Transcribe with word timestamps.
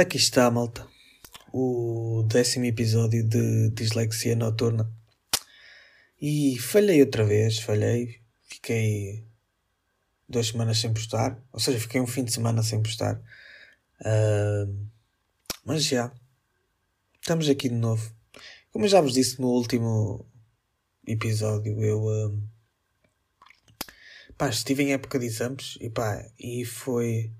Aqui 0.00 0.16
está, 0.16 0.50
malta. 0.50 0.88
O 1.52 2.24
décimo 2.26 2.64
episódio 2.64 3.22
de 3.22 3.68
Dislexia 3.68 4.34
Noturna. 4.34 4.90
E 6.18 6.58
falhei 6.58 7.02
outra 7.02 7.22
vez, 7.22 7.58
falhei. 7.58 8.18
Fiquei 8.48 9.26
duas 10.26 10.46
semanas 10.46 10.78
sem 10.78 10.90
postar. 10.90 11.38
Ou 11.52 11.60
seja, 11.60 11.78
fiquei 11.78 12.00
um 12.00 12.06
fim 12.06 12.24
de 12.24 12.32
semana 12.32 12.62
sem 12.62 12.82
postar. 12.82 13.20
Uh, 14.00 14.88
mas 15.66 15.84
já. 15.84 16.10
Estamos 17.20 17.46
aqui 17.50 17.68
de 17.68 17.74
novo. 17.74 18.10
Como 18.72 18.86
eu 18.86 18.88
já 18.88 19.02
vos 19.02 19.12
disse 19.12 19.38
no 19.38 19.48
último 19.48 20.26
episódio, 21.06 21.78
eu. 21.82 22.04
Uh, 22.04 22.42
pá, 24.38 24.48
estive 24.48 24.82
em 24.82 24.94
época 24.94 25.18
de 25.18 25.26
exames 25.26 25.76
e 25.78 25.90
pá, 25.90 26.24
e 26.38 26.64
foi 26.64 27.34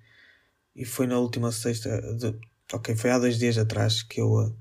e 0.74 0.84
foi 0.84 1.06
na 1.06 1.18
última 1.18 1.50
sexta, 1.52 2.00
de, 2.16 2.38
ok, 2.72 2.96
foi 2.96 3.10
há 3.10 3.18
dois 3.18 3.38
dias 3.38 3.58
atrás 3.58 4.02
que 4.02 4.20
eu, 4.20 4.56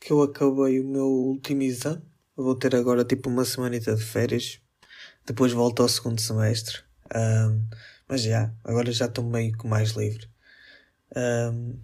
que 0.00 0.12
eu 0.12 0.22
acabei 0.22 0.80
o 0.80 0.84
meu 0.84 1.06
último 1.06 1.62
exame. 1.62 2.02
Vou 2.36 2.54
ter 2.54 2.74
agora 2.74 3.04
tipo 3.04 3.28
uma 3.28 3.44
semanita 3.44 3.94
de 3.94 4.02
férias. 4.02 4.60
Depois 5.26 5.52
volto 5.52 5.82
ao 5.82 5.88
segundo 5.88 6.20
semestre. 6.20 6.78
Um, 7.14 7.62
mas 8.08 8.22
já, 8.22 8.52
agora 8.64 8.90
já 8.90 9.06
estou 9.06 9.24
meio 9.24 9.56
que 9.56 9.66
mais 9.66 9.90
livre. 9.90 10.28
Um, 11.14 11.78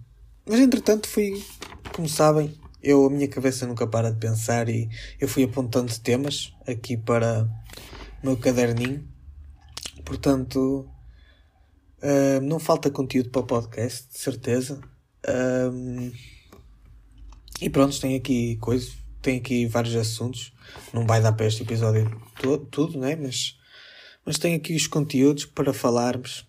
mas 0.45 0.59
entretanto 0.59 1.07
fui, 1.07 1.43
como 1.93 2.09
sabem, 2.09 2.59
eu 2.81 3.05
a 3.05 3.09
minha 3.09 3.27
cabeça 3.27 3.67
nunca 3.67 3.85
para 3.85 4.11
de 4.11 4.19
pensar 4.19 4.69
e 4.69 4.89
eu 5.19 5.27
fui 5.27 5.43
apontando 5.43 5.97
temas 5.99 6.53
aqui 6.67 6.97
para 6.97 7.43
o 8.23 8.25
meu 8.25 8.37
caderninho. 8.37 9.07
Portanto, 10.03 10.89
Uh, 12.01 12.41
não 12.41 12.59
falta 12.59 12.89
conteúdo 12.89 13.29
para 13.29 13.41
o 13.41 13.45
podcast, 13.45 14.07
de 14.07 14.17
certeza. 14.17 14.79
E 17.61 17.69
pronto, 17.69 17.99
tem 17.99 18.15
aqui 18.15 18.55
coisas, 18.57 18.97
tem 19.21 19.37
aqui 19.37 19.65
vários 19.65 19.95
assuntos. 19.95 20.53
Não 20.93 21.05
vai 21.05 21.21
dar 21.21 21.33
para 21.33 21.45
este 21.45 21.63
episódio 21.63 22.09
todo, 22.41 22.65
tudo, 22.65 22.97
né? 22.97 23.15
Mas, 23.17 23.57
mas 24.25 24.37
tem 24.37 24.55
aqui 24.55 24.73
os 24.75 24.87
conteúdos 24.87 25.45
para 25.45 25.73
falarmos, 25.73 26.47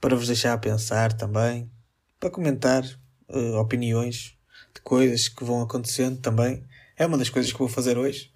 para 0.00 0.16
vos 0.16 0.26
deixar 0.26 0.52
a 0.52 0.58
pensar 0.58 1.12
também, 1.12 1.70
para 2.18 2.28
comentar 2.28 2.84
uh, 3.28 3.56
opiniões 3.58 4.36
de 4.74 4.80
coisas 4.80 5.28
que 5.28 5.44
vão 5.44 5.62
acontecendo 5.62 6.18
também. 6.20 6.64
É 6.96 7.06
uma 7.06 7.18
das 7.18 7.28
coisas 7.28 7.52
que 7.52 7.58
vou 7.58 7.68
fazer 7.68 7.96
hoje. 7.96 8.32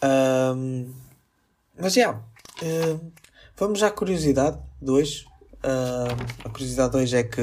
Um, 0.00 0.94
mas 1.76 1.94
já, 1.94 2.00
yeah, 2.00 2.24
uh, 2.62 3.12
vamos 3.56 3.82
à 3.82 3.90
curiosidade 3.90 4.58
de 4.80 4.90
hoje. 4.90 5.26
Uh, 5.68 6.46
a 6.46 6.48
curiosidade 6.48 6.96
hoje 6.96 7.14
é 7.14 7.22
que 7.22 7.42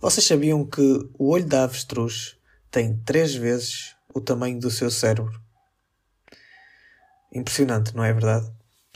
vocês 0.00 0.26
sabiam 0.26 0.66
que 0.66 0.82
o 1.16 1.30
olho 1.30 1.46
da 1.46 1.62
avestruz 1.62 2.36
tem 2.72 2.96
três 3.04 3.36
vezes 3.36 3.94
o 4.12 4.20
tamanho 4.20 4.58
do 4.58 4.68
seu 4.68 4.90
cérebro? 4.90 5.40
Impressionante, 7.32 7.94
não 7.94 8.02
é 8.02 8.12
verdade? 8.12 8.50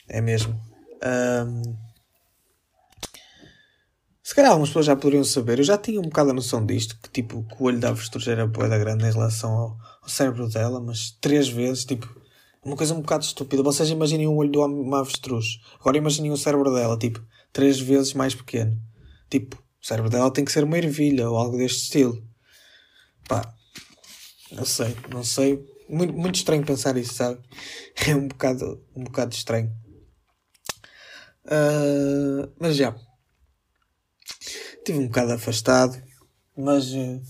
É 0.09 0.19
mesmo. 0.19 0.59
Um, 1.01 1.77
se 4.21 4.35
calhar 4.35 4.51
algumas 4.51 4.67
pessoas 4.67 4.87
já 4.87 4.97
poderiam 4.97 5.23
saber, 5.23 5.59
eu 5.59 5.63
já 5.63 5.77
tinha 5.77 5.99
um 6.01 6.03
bocado 6.03 6.31
a 6.31 6.33
noção 6.33 6.65
disto, 6.65 6.97
que 7.01 7.09
tipo, 7.09 7.41
que 7.43 7.55
o 7.57 7.67
olho 7.67 7.79
da 7.79 7.89
avestruz 7.89 8.27
era 8.27 8.45
boeda 8.45 8.77
grande 8.77 9.05
em 9.05 9.11
relação 9.13 9.51
ao, 9.53 9.77
ao, 10.01 10.09
cérebro 10.09 10.49
dela, 10.49 10.81
mas 10.81 11.11
três 11.21 11.47
vezes, 11.47 11.85
tipo, 11.85 12.13
uma 12.65 12.75
coisa 12.75 12.95
um 12.95 13.01
bocado 13.01 13.23
estúpida. 13.23 13.61
Vocês 13.61 13.89
imaginem 13.89 14.27
o 14.27 14.35
olho 14.35 14.51
de 14.51 14.57
uma 14.57 14.99
avestruz, 14.99 15.59
agora 15.79 15.97
imaginem 15.97 16.31
o 16.31 16.37
cérebro 16.37 16.73
dela, 16.73 16.97
tipo, 16.97 17.23
três 17.53 17.79
vezes 17.79 18.13
mais 18.13 18.33
pequeno. 18.33 18.81
Tipo, 19.29 19.55
o 19.81 19.85
cérebro 19.85 20.09
dela 20.09 20.31
tem 20.31 20.43
que 20.43 20.51
ser 20.51 20.63
uma 20.63 20.77
ervilha 20.77 21.29
ou 21.29 21.37
algo 21.37 21.57
deste 21.57 21.83
estilo. 21.83 22.27
Pá, 23.27 23.53
não 24.51 24.65
sei, 24.65 24.97
não 25.11 25.23
sei. 25.23 25.63
Muito, 25.87 26.13
muito 26.13 26.35
estranho 26.35 26.65
pensar 26.65 26.97
isso, 26.97 27.13
sabe? 27.13 27.39
É 28.07 28.15
um 28.15 28.27
bocado, 28.27 28.83
um 28.95 29.03
bocado 29.03 29.33
estranho. 29.33 29.71
Uh, 31.45 32.51
mas 32.59 32.75
já. 32.75 32.95
Estive 34.77 34.99
um 34.99 35.07
bocado 35.07 35.33
afastado, 35.33 36.01
mas 36.57 36.91
uh, 36.93 37.21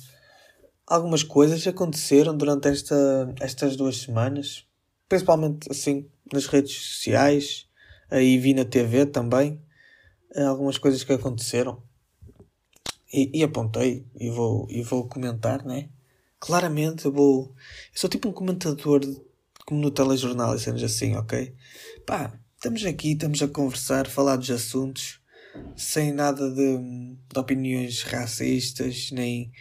algumas 0.87 1.23
coisas 1.23 1.65
aconteceram 1.67 2.35
durante 2.35 2.67
esta, 2.69 3.33
estas 3.39 3.75
duas 3.75 3.97
semanas, 3.97 4.65
principalmente 5.07 5.69
assim 5.71 6.09
nas 6.31 6.47
redes 6.47 6.73
sociais, 6.73 7.67
aí 8.09 8.37
vi 8.37 8.53
na 8.53 8.65
TV 8.65 9.05
também 9.05 9.61
algumas 10.47 10.77
coisas 10.77 11.03
que 11.03 11.13
aconteceram 11.13 11.81
e, 13.11 13.39
e, 13.39 13.43
apontei 13.43 14.05
e 14.19 14.29
vou, 14.29 14.67
e 14.69 14.81
vou 14.81 15.07
comentar, 15.07 15.63
né? 15.63 15.89
Claramente 16.39 17.05
eu 17.05 17.11
vou. 17.11 17.53
Eu 17.93 17.99
sou 17.99 18.09
tipo 18.09 18.27
um 18.27 18.33
comentador 18.33 19.01
como 19.65 19.81
no 19.81 19.89
telejornal 19.89 20.55
e 20.55 20.59
cenas 20.59 20.83
assim, 20.83 21.15
ok? 21.15 21.55
Pá, 22.05 22.37
estamos 22.55 22.83
aqui, 22.83 23.13
estamos 23.13 23.41
a 23.41 23.47
conversar, 23.47 24.07
falar 24.07 24.35
dos 24.35 24.51
assuntos 24.51 25.21
sem 25.75 26.11
nada 26.11 26.49
de, 26.49 26.77
de 26.77 27.39
opiniões 27.39 28.03
racistas, 28.03 29.09
nem, 29.11 29.51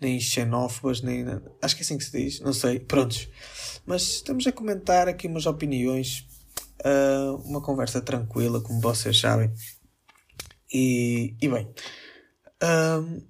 nem 0.00 0.20
xenófobas, 0.20 1.00
nem. 1.00 1.24
Acho 1.62 1.76
que 1.76 1.82
é 1.82 1.84
assim 1.84 1.98
que 1.98 2.04
se 2.04 2.12
diz, 2.12 2.40
não 2.40 2.52
sei, 2.52 2.78
prontos. 2.78 3.28
Mas 3.88 4.02
estamos 4.02 4.46
a 4.46 4.52
comentar 4.52 5.08
aqui 5.08 5.26
umas 5.26 5.46
opiniões, 5.46 6.26
uh, 6.84 7.36
uma 7.36 7.62
conversa 7.62 8.02
tranquila, 8.02 8.60
como 8.60 8.82
vocês 8.82 9.18
sabem. 9.18 9.50
E, 10.70 11.34
e 11.40 11.48
bem, 11.48 11.72
um, 12.62 13.26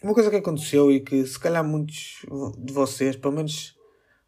uma 0.00 0.14
coisa 0.14 0.30
que 0.30 0.36
aconteceu 0.36 0.92
e 0.92 1.00
que 1.00 1.26
se 1.26 1.36
calhar 1.36 1.64
muitos 1.64 2.24
de 2.58 2.72
vocês, 2.72 3.16
pelo 3.16 3.34
menos 3.34 3.76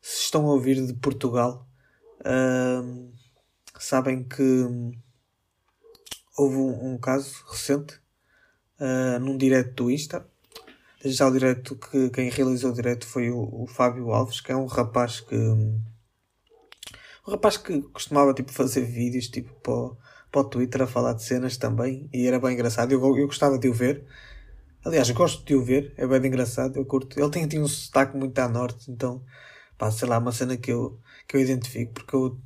se 0.01 0.22
estão 0.22 0.49
a 0.49 0.53
ouvir 0.53 0.84
de 0.84 0.95
Portugal, 0.95 1.65
um, 2.27 3.12
sabem 3.78 4.25
que 4.25 4.67
houve 6.37 6.56
um, 6.56 6.95
um 6.95 6.99
caso 6.99 7.41
recente 7.49 8.01
uh, 8.81 9.21
num 9.21 9.39
direto 9.39 9.75
do 9.75 9.91
Insta. 9.93 10.28
Já 11.05 11.27
o 11.29 11.33
direto 11.33 11.77
que 11.77 12.11
quem 12.11 12.31
realizou 12.31 12.71
o 12.71 12.75
direto 12.75 13.07
foi 13.07 13.31
o, 13.31 13.63
o 13.63 13.67
Fábio 13.67 14.13
Alves, 14.13 14.41
que 14.41 14.53
é 14.53 14.57
um 14.57 14.67
rapaz 14.67 15.21
que 15.21 15.35
um 15.35 15.81
rapaz 17.27 17.57
que 17.57 17.83
costumava 17.83 18.35
tipo 18.35 18.53
fazer 18.53 18.83
vídeos 18.83 19.29
tipo 19.29 19.53
para 19.61 19.97
para 20.33 20.41
o 20.41 20.45
Twitter 20.45 20.83
a 20.83 20.87
falar 20.87 21.13
de 21.13 21.23
cenas 21.23 21.59
também 21.59 22.09
e 22.13 22.27
era 22.27 22.41
bem 22.41 22.55
engraçado. 22.55 22.91
Eu, 22.91 23.01
eu 23.19 23.27
gostava 23.27 23.59
de 23.59 23.69
o 23.69 23.75
ver. 23.75 24.05
Aliás, 24.85 25.11
gosto 25.11 25.45
de 25.45 25.55
o 25.55 25.63
ver, 25.63 25.95
é 25.97 26.07
bem 26.07 26.27
engraçado, 26.27 26.77
eu 26.77 26.85
curto. 26.85 27.21
Ele 27.21 27.31
tem, 27.31 27.47
tem 27.47 27.61
um 27.61 27.69
sotaque 27.69 28.17
muito 28.17 28.37
à 28.39 28.49
norte, 28.49 28.91
então, 28.91 29.23
pá, 29.79 29.91
sei 29.93 30.09
lá, 30.09 30.19
uma 30.19 30.33
cena 30.33 30.57
que 30.57 30.73
eu, 30.73 30.99
que 31.29 31.37
eu 31.37 31.41
identifico, 31.41 31.93
porque 31.93 32.17
eu, 32.17 32.37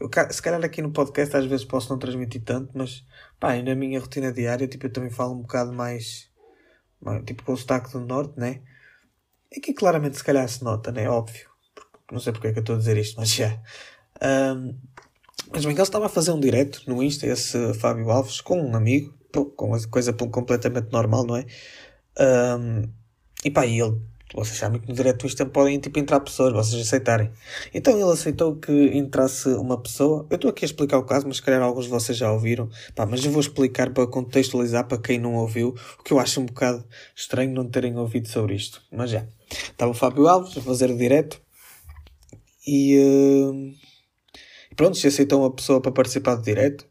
eu, 0.00 0.08
se 0.30 0.40
calhar 0.40 0.64
aqui 0.64 0.80
no 0.80 0.92
podcast 0.92 1.36
às 1.36 1.44
vezes 1.44 1.66
posso 1.66 1.90
não 1.90 1.98
transmitir 1.98 2.42
tanto, 2.42 2.70
mas, 2.74 3.04
pá, 3.38 3.60
na 3.62 3.74
minha 3.74 4.00
rotina 4.00 4.32
diária, 4.32 4.66
tipo, 4.66 4.86
eu 4.86 4.92
também 4.92 5.10
falo 5.10 5.34
um 5.34 5.42
bocado 5.42 5.74
mais, 5.74 6.30
tipo, 7.24 7.42
com 7.44 7.52
o 7.52 7.56
sotaque 7.56 7.92
do 7.92 8.00
norte, 8.00 8.38
né? 8.38 8.60
E 9.50 9.60
que 9.60 9.72
claramente 9.72 10.16
se 10.16 10.24
calhar 10.24 10.48
se 10.48 10.62
nota, 10.64 10.90
né? 10.90 11.08
Óbvio. 11.08 11.48
Não 12.10 12.20
sei 12.20 12.32
porque 12.32 12.48
é 12.48 12.52
que 12.52 12.58
eu 12.58 12.62
estou 12.62 12.76
a 12.76 12.78
dizer 12.78 12.96
isto, 12.96 13.16
mas 13.18 13.30
já. 13.30 13.60
Um, 14.22 14.74
mas 15.52 15.64
bem 15.64 15.74
ele 15.74 15.82
estava 15.82 16.06
a 16.06 16.08
fazer 16.08 16.32
um 16.32 16.40
direto 16.40 16.82
no 16.86 17.02
Insta, 17.02 17.26
esse 17.26 17.74
Fábio 17.74 18.10
Alves, 18.10 18.40
com 18.40 18.60
um 18.60 18.74
amigo, 18.74 19.14
com 19.56 19.66
uma 19.66 19.88
coisa 19.88 20.12
completamente 20.12 20.90
normal, 20.92 21.24
não 21.24 21.36
é? 21.36 21.46
Um, 22.18 22.88
e 23.44 23.50
pá, 23.50 23.66
e 23.66 23.80
ele, 23.80 24.00
vocês 24.34 24.58
sabem 24.58 24.80
que 24.80 24.88
no 24.88 24.94
direto 24.94 25.26
do 25.26 25.46
podem 25.46 25.78
tipo, 25.78 25.98
entrar 25.98 26.20
pessoas, 26.20 26.52
vocês 26.52 26.86
aceitarem. 26.86 27.30
Então 27.72 27.94
ele 27.94 28.10
aceitou 28.10 28.56
que 28.56 28.72
entrasse 28.96 29.48
uma 29.50 29.80
pessoa. 29.80 30.26
Eu 30.28 30.34
estou 30.36 30.50
aqui 30.50 30.64
a 30.64 30.66
explicar 30.66 30.98
o 30.98 31.04
caso, 31.04 31.26
mas 31.26 31.36
se 31.36 31.42
calhar 31.42 31.62
alguns 31.62 31.84
de 31.84 31.90
vocês 31.90 32.18
já 32.18 32.30
ouviram. 32.30 32.68
Pá, 32.94 33.06
mas 33.06 33.24
eu 33.24 33.30
vou 33.30 33.40
explicar 33.40 33.90
para 33.90 34.06
contextualizar 34.06 34.86
para 34.86 34.98
quem 34.98 35.18
não 35.18 35.34
ouviu, 35.34 35.74
o 35.98 36.02
que 36.02 36.12
eu 36.12 36.18
acho 36.18 36.40
um 36.40 36.46
bocado 36.46 36.84
estranho 37.14 37.52
não 37.52 37.68
terem 37.68 37.96
ouvido 37.96 38.28
sobre 38.28 38.54
isto. 38.54 38.82
Mas 38.92 39.10
já. 39.10 39.26
Estava 39.50 39.92
o 39.92 39.94
Fábio 39.94 40.26
Alves 40.26 40.56
a 40.58 40.60
fazer 40.60 40.90
o 40.90 40.96
direto 40.96 41.40
e. 42.66 42.98
Uh 42.98 43.84
pronto, 44.74 44.96
se 44.96 45.06
aceitou 45.06 45.40
uma 45.40 45.52
pessoa 45.52 45.80
para 45.80 45.92
participar 45.92 46.36
do 46.36 46.42
direto. 46.42 46.86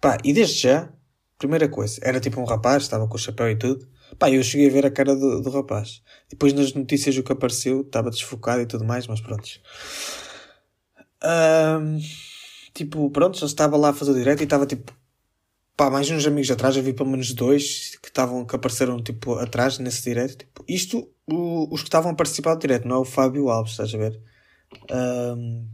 Pá, 0.00 0.18
e 0.24 0.32
desde 0.32 0.60
já, 0.60 0.92
primeira 1.38 1.68
coisa, 1.68 2.00
era 2.02 2.20
tipo 2.20 2.40
um 2.40 2.44
rapaz, 2.44 2.82
estava 2.82 3.06
com 3.06 3.14
o 3.14 3.18
chapéu 3.18 3.50
e 3.50 3.56
tudo. 3.56 3.86
Pá, 4.18 4.30
eu 4.30 4.42
cheguei 4.42 4.68
a 4.68 4.72
ver 4.72 4.86
a 4.86 4.90
cara 4.90 5.14
do, 5.14 5.40
do 5.40 5.50
rapaz. 5.50 6.02
Depois 6.28 6.52
nas 6.52 6.72
notícias 6.74 7.16
o 7.16 7.22
que 7.22 7.32
apareceu, 7.32 7.82
estava 7.82 8.10
desfocado 8.10 8.60
e 8.62 8.66
tudo 8.66 8.84
mais, 8.84 9.06
mas 9.06 9.20
pronto. 9.20 9.48
Um, 11.22 12.00
tipo, 12.74 13.10
pronto, 13.10 13.38
já 13.38 13.46
estava 13.46 13.76
lá 13.76 13.90
a 13.90 13.94
fazer 13.94 14.14
direto 14.14 14.40
e 14.40 14.44
estava 14.44 14.66
tipo, 14.66 14.92
pá, 15.76 15.90
mais 15.90 16.10
uns 16.10 16.26
amigos 16.26 16.50
atrás, 16.50 16.76
eu 16.76 16.82
vi 16.82 16.92
pelo 16.92 17.10
menos 17.10 17.32
dois 17.32 17.96
que 18.02 18.08
estavam, 18.08 18.44
que 18.44 18.56
apareceram 18.56 19.02
tipo 19.02 19.34
atrás 19.34 19.78
nesse 19.78 20.02
direto. 20.02 20.38
Tipo, 20.38 20.64
isto, 20.68 21.10
o, 21.26 21.72
os 21.72 21.82
que 21.82 21.88
estavam 21.88 22.12
a 22.12 22.14
participar 22.14 22.54
do 22.54 22.60
direto, 22.60 22.88
não 22.88 22.96
é 22.96 22.98
o 23.00 23.04
Fábio 23.04 23.48
Alves, 23.48 23.72
estás 23.72 23.94
a 23.94 23.98
ver? 23.98 24.20
Um, 24.90 25.66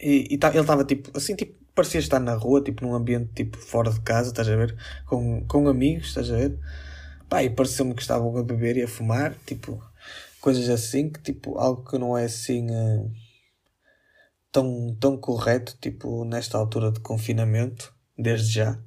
e, 0.00 0.34
e 0.34 0.38
tá, 0.38 0.48
ele 0.48 0.60
estava 0.60 0.84
tipo, 0.84 1.10
assim, 1.16 1.36
tipo, 1.36 1.59
parecia 1.80 1.98
estar 1.98 2.20
na 2.20 2.34
rua, 2.34 2.62
tipo, 2.62 2.84
num 2.84 2.94
ambiente 2.94 3.32
tipo 3.34 3.56
fora 3.56 3.90
de 3.90 4.02
casa, 4.02 4.28
estás 4.28 4.46
a 4.50 4.54
ver? 4.54 4.76
Com, 5.06 5.46
com 5.46 5.66
amigos, 5.66 6.08
estás 6.08 6.30
a 6.30 6.36
ver? 6.36 6.58
Pá, 7.26 7.42
e 7.42 7.48
pareceu-me 7.48 7.94
que 7.94 8.02
estavam 8.02 8.36
a 8.36 8.42
beber 8.42 8.76
e 8.76 8.82
a 8.82 8.88
fumar, 8.88 9.34
tipo, 9.46 9.82
coisas 10.42 10.68
assim, 10.68 11.08
que 11.08 11.22
tipo, 11.22 11.56
algo 11.58 11.82
que 11.88 11.96
não 11.96 12.18
é 12.18 12.24
assim 12.24 12.66
uh, 12.70 13.10
tão, 14.52 14.94
tão 15.00 15.16
correto, 15.16 15.74
tipo, 15.80 16.22
nesta 16.26 16.58
altura 16.58 16.92
de 16.92 17.00
confinamento, 17.00 17.94
desde 18.18 18.52
já. 18.52 18.78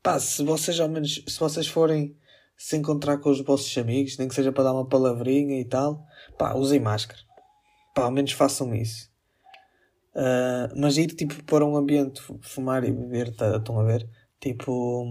Pá, 0.00 0.20
se 0.20 0.44
vocês 0.44 0.78
ao 0.78 0.88
menos, 0.88 1.24
se 1.26 1.40
vocês 1.40 1.66
forem 1.66 2.16
se 2.56 2.76
encontrar 2.76 3.18
com 3.18 3.30
os 3.30 3.40
vossos 3.42 3.76
amigos, 3.76 4.16
nem 4.18 4.28
que 4.28 4.36
seja 4.36 4.52
para 4.52 4.64
dar 4.64 4.72
uma 4.72 4.88
palavrinha 4.88 5.60
e 5.60 5.64
tal, 5.64 6.06
pá, 6.38 6.54
usem 6.54 6.78
máscara. 6.78 7.18
Pá, 7.92 8.04
ao 8.04 8.12
menos 8.12 8.30
façam 8.30 8.72
isso. 8.72 9.09
Uh, 10.14 10.74
mas 10.76 10.96
ir 10.96 11.08
tipo 11.14 11.42
para 11.44 11.64
um 11.64 11.76
ambiente 11.76 12.20
fumar 12.40 12.84
e 12.84 12.90
beber, 12.90 13.34
tá, 13.34 13.56
estão 13.56 13.78
a 13.78 13.84
ver? 13.84 14.08
Tipo. 14.40 15.06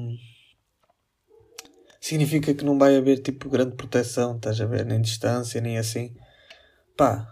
Significa 2.02 2.54
que 2.54 2.64
não 2.64 2.78
vai 2.78 2.96
haver 2.96 3.22
tipo 3.22 3.50
grande 3.50 3.76
proteção, 3.76 4.36
estás 4.36 4.60
a 4.62 4.66
ver? 4.66 4.86
Nem 4.86 5.02
distância, 5.02 5.62
nem 5.62 5.78
assim. 5.78 6.16
Pá. 6.98 7.28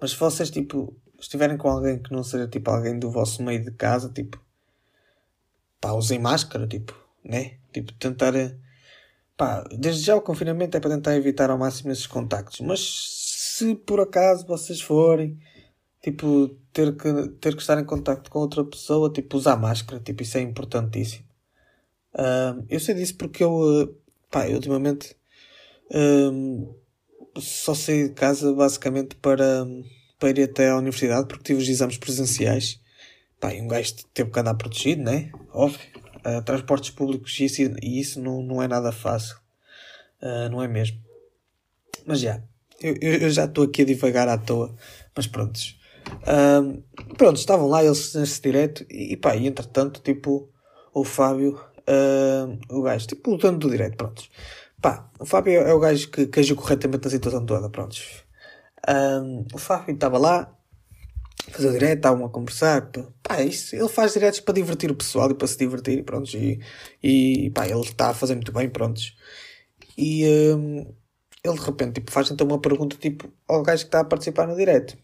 Mas 0.00 0.12
se 0.12 0.16
vocês 0.16 0.50
tipo 0.50 0.96
estiverem 1.18 1.56
com 1.56 1.68
alguém 1.68 1.98
que 2.00 2.12
não 2.12 2.22
seja 2.22 2.46
tipo 2.46 2.70
alguém 2.70 2.98
do 2.98 3.10
vosso 3.10 3.42
meio 3.42 3.64
de 3.64 3.70
casa, 3.72 4.10
tipo. 4.12 4.40
Pá, 5.80 5.92
usem 5.92 6.18
máscara, 6.18 6.66
tipo, 6.66 6.94
né? 7.24 7.58
Tipo, 7.72 7.92
tentar 7.94 8.32
Pá, 9.36 9.64
desde 9.78 10.02
já 10.02 10.16
o 10.16 10.22
confinamento 10.22 10.76
é 10.76 10.80
para 10.80 10.90
tentar 10.94 11.14
evitar 11.14 11.50
ao 11.50 11.58
máximo 11.58 11.92
esses 11.92 12.06
contactos. 12.06 12.60
Mas 12.60 12.80
se 12.80 13.74
por 13.74 14.00
acaso 14.00 14.46
vocês 14.46 14.80
forem, 14.80 15.38
tipo, 16.06 16.56
ter 16.72 16.96
que, 16.96 17.28
ter 17.40 17.56
que 17.56 17.60
estar 17.60 17.80
em 17.80 17.84
contacto 17.84 18.30
com 18.30 18.38
outra 18.38 18.64
pessoa, 18.64 19.12
tipo, 19.12 19.36
usar 19.36 19.56
máscara, 19.56 20.00
tipo, 20.00 20.22
isso 20.22 20.38
é 20.38 20.40
importantíssimo. 20.40 21.24
Eu 22.68 22.78
sei 22.78 22.94
disso 22.94 23.16
porque 23.16 23.42
eu, 23.42 23.52
uh, 23.52 23.92
pá, 24.30 24.48
eu 24.48 24.54
ultimamente 24.54 25.16
uh, 25.90 26.74
só 27.40 27.74
saí 27.74 28.04
de 28.08 28.14
casa 28.14 28.54
basicamente 28.54 29.16
para, 29.16 29.66
para 30.16 30.30
ir 30.30 30.44
até 30.44 30.70
à 30.70 30.76
universidade 30.76 31.26
porque 31.26 31.42
tive 31.42 31.60
os 31.60 31.68
exames 31.68 31.98
presenciais. 31.98 32.80
Pá, 33.40 33.52
e 33.52 33.60
um 33.60 33.66
gajo 33.66 33.92
teve 34.14 34.30
que 34.30 34.38
andar 34.38 34.54
protegido, 34.54 35.02
né? 35.02 35.32
Óbvio 35.52 35.80
uh, 36.24 36.40
transportes 36.42 36.90
públicos 36.90 37.38
isso, 37.40 37.62
e 37.82 38.00
isso 38.00 38.20
não, 38.20 38.42
não 38.42 38.62
é 38.62 38.68
nada 38.68 38.92
fácil. 38.92 39.36
Uh, 40.22 40.48
não 40.50 40.62
é 40.62 40.68
mesmo? 40.68 40.98
Mas 42.06 42.20
já, 42.20 42.40
eu, 42.80 42.94
eu 42.96 43.28
já 43.28 43.44
estou 43.46 43.64
aqui 43.64 43.82
a 43.82 43.84
divagar 43.84 44.28
à 44.28 44.38
toa. 44.38 44.72
Mas 45.16 45.26
prontos. 45.26 45.76
Uh, 46.06 46.82
pronto, 47.16 47.36
estavam 47.36 47.68
lá 47.68 47.84
eles 47.84 48.14
nesse 48.14 48.40
direto 48.40 48.84
e 48.90 49.16
pá, 49.16 49.36
e 49.36 49.46
entretanto, 49.46 50.00
tipo, 50.00 50.50
o 50.92 51.04
Fábio, 51.04 51.60
o 52.70 52.82
gajo, 52.82 53.06
tipo, 53.06 53.34
o 53.34 53.36
dono 53.36 53.58
do 53.58 53.70
direto, 53.70 53.96
prontos. 53.96 54.30
Pá, 54.80 55.10
o 55.18 55.26
Fábio 55.26 55.52
é, 55.52 55.70
é 55.70 55.74
o 55.74 55.80
gajo 55.80 56.10
que, 56.10 56.26
que 56.26 56.40
agiu 56.40 56.56
corretamente 56.56 57.04
na 57.04 57.10
situação 57.10 57.44
toda, 57.44 57.70
prontos. 57.70 58.24
o 59.54 59.58
Fábio 59.58 59.94
estava 59.94 60.18
lá, 60.18 60.56
fazer 61.50 61.72
direto, 61.72 61.96
estavam 61.98 62.26
a 62.26 62.30
conversar. 62.30 62.90
Pá, 63.22 63.42
isso, 63.42 63.74
ele 63.76 63.88
faz 63.88 64.12
diretos 64.12 64.40
para 64.40 64.54
divertir 64.54 64.90
o 64.90 64.94
pessoal 64.94 65.30
e 65.30 65.34
para 65.34 65.46
se 65.46 65.58
divertir, 65.58 66.04
pronto. 66.04 66.36
E, 66.36 66.60
e 67.02 67.50
pá, 67.50 67.66
ele 67.66 67.80
está 67.80 68.10
a 68.10 68.14
fazer 68.14 68.34
muito 68.34 68.52
bem, 68.52 68.68
prontos. 68.68 69.16
E 69.96 70.26
um, 70.54 70.94
ele 71.44 71.58
de 71.58 71.64
repente 71.64 71.94
tipo, 71.94 72.10
faz 72.10 72.30
então 72.30 72.46
uma 72.46 72.60
pergunta 72.60 72.96
tipo, 72.96 73.30
ao 73.48 73.62
gajo 73.62 73.84
que 73.84 73.88
está 73.88 74.00
a 74.00 74.04
participar 74.04 74.46
no 74.46 74.56
direto. 74.56 74.96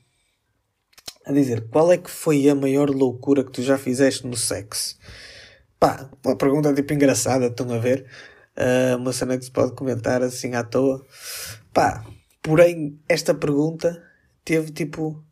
A 1.24 1.32
dizer, 1.32 1.68
qual 1.68 1.92
é 1.92 1.98
que 1.98 2.10
foi 2.10 2.48
a 2.48 2.54
maior 2.54 2.90
loucura 2.90 3.44
que 3.44 3.52
tu 3.52 3.62
já 3.62 3.78
fizeste 3.78 4.26
no 4.26 4.36
sexo? 4.36 4.98
Pá, 5.78 6.10
uma 6.24 6.36
pergunta 6.36 6.74
tipo 6.74 6.92
engraçada, 6.92 7.46
estão 7.46 7.72
a 7.72 7.78
ver? 7.78 8.06
Uh, 8.56 8.96
uma 8.96 9.12
cena 9.12 9.38
que 9.38 9.44
se 9.44 9.50
pode 9.50 9.74
comentar 9.74 10.22
assim 10.22 10.54
à 10.54 10.64
toa. 10.64 11.04
Pá, 11.72 12.04
porém, 12.42 13.00
esta 13.08 13.32
pergunta 13.32 14.02
teve 14.44 14.72
tipo 14.72 15.24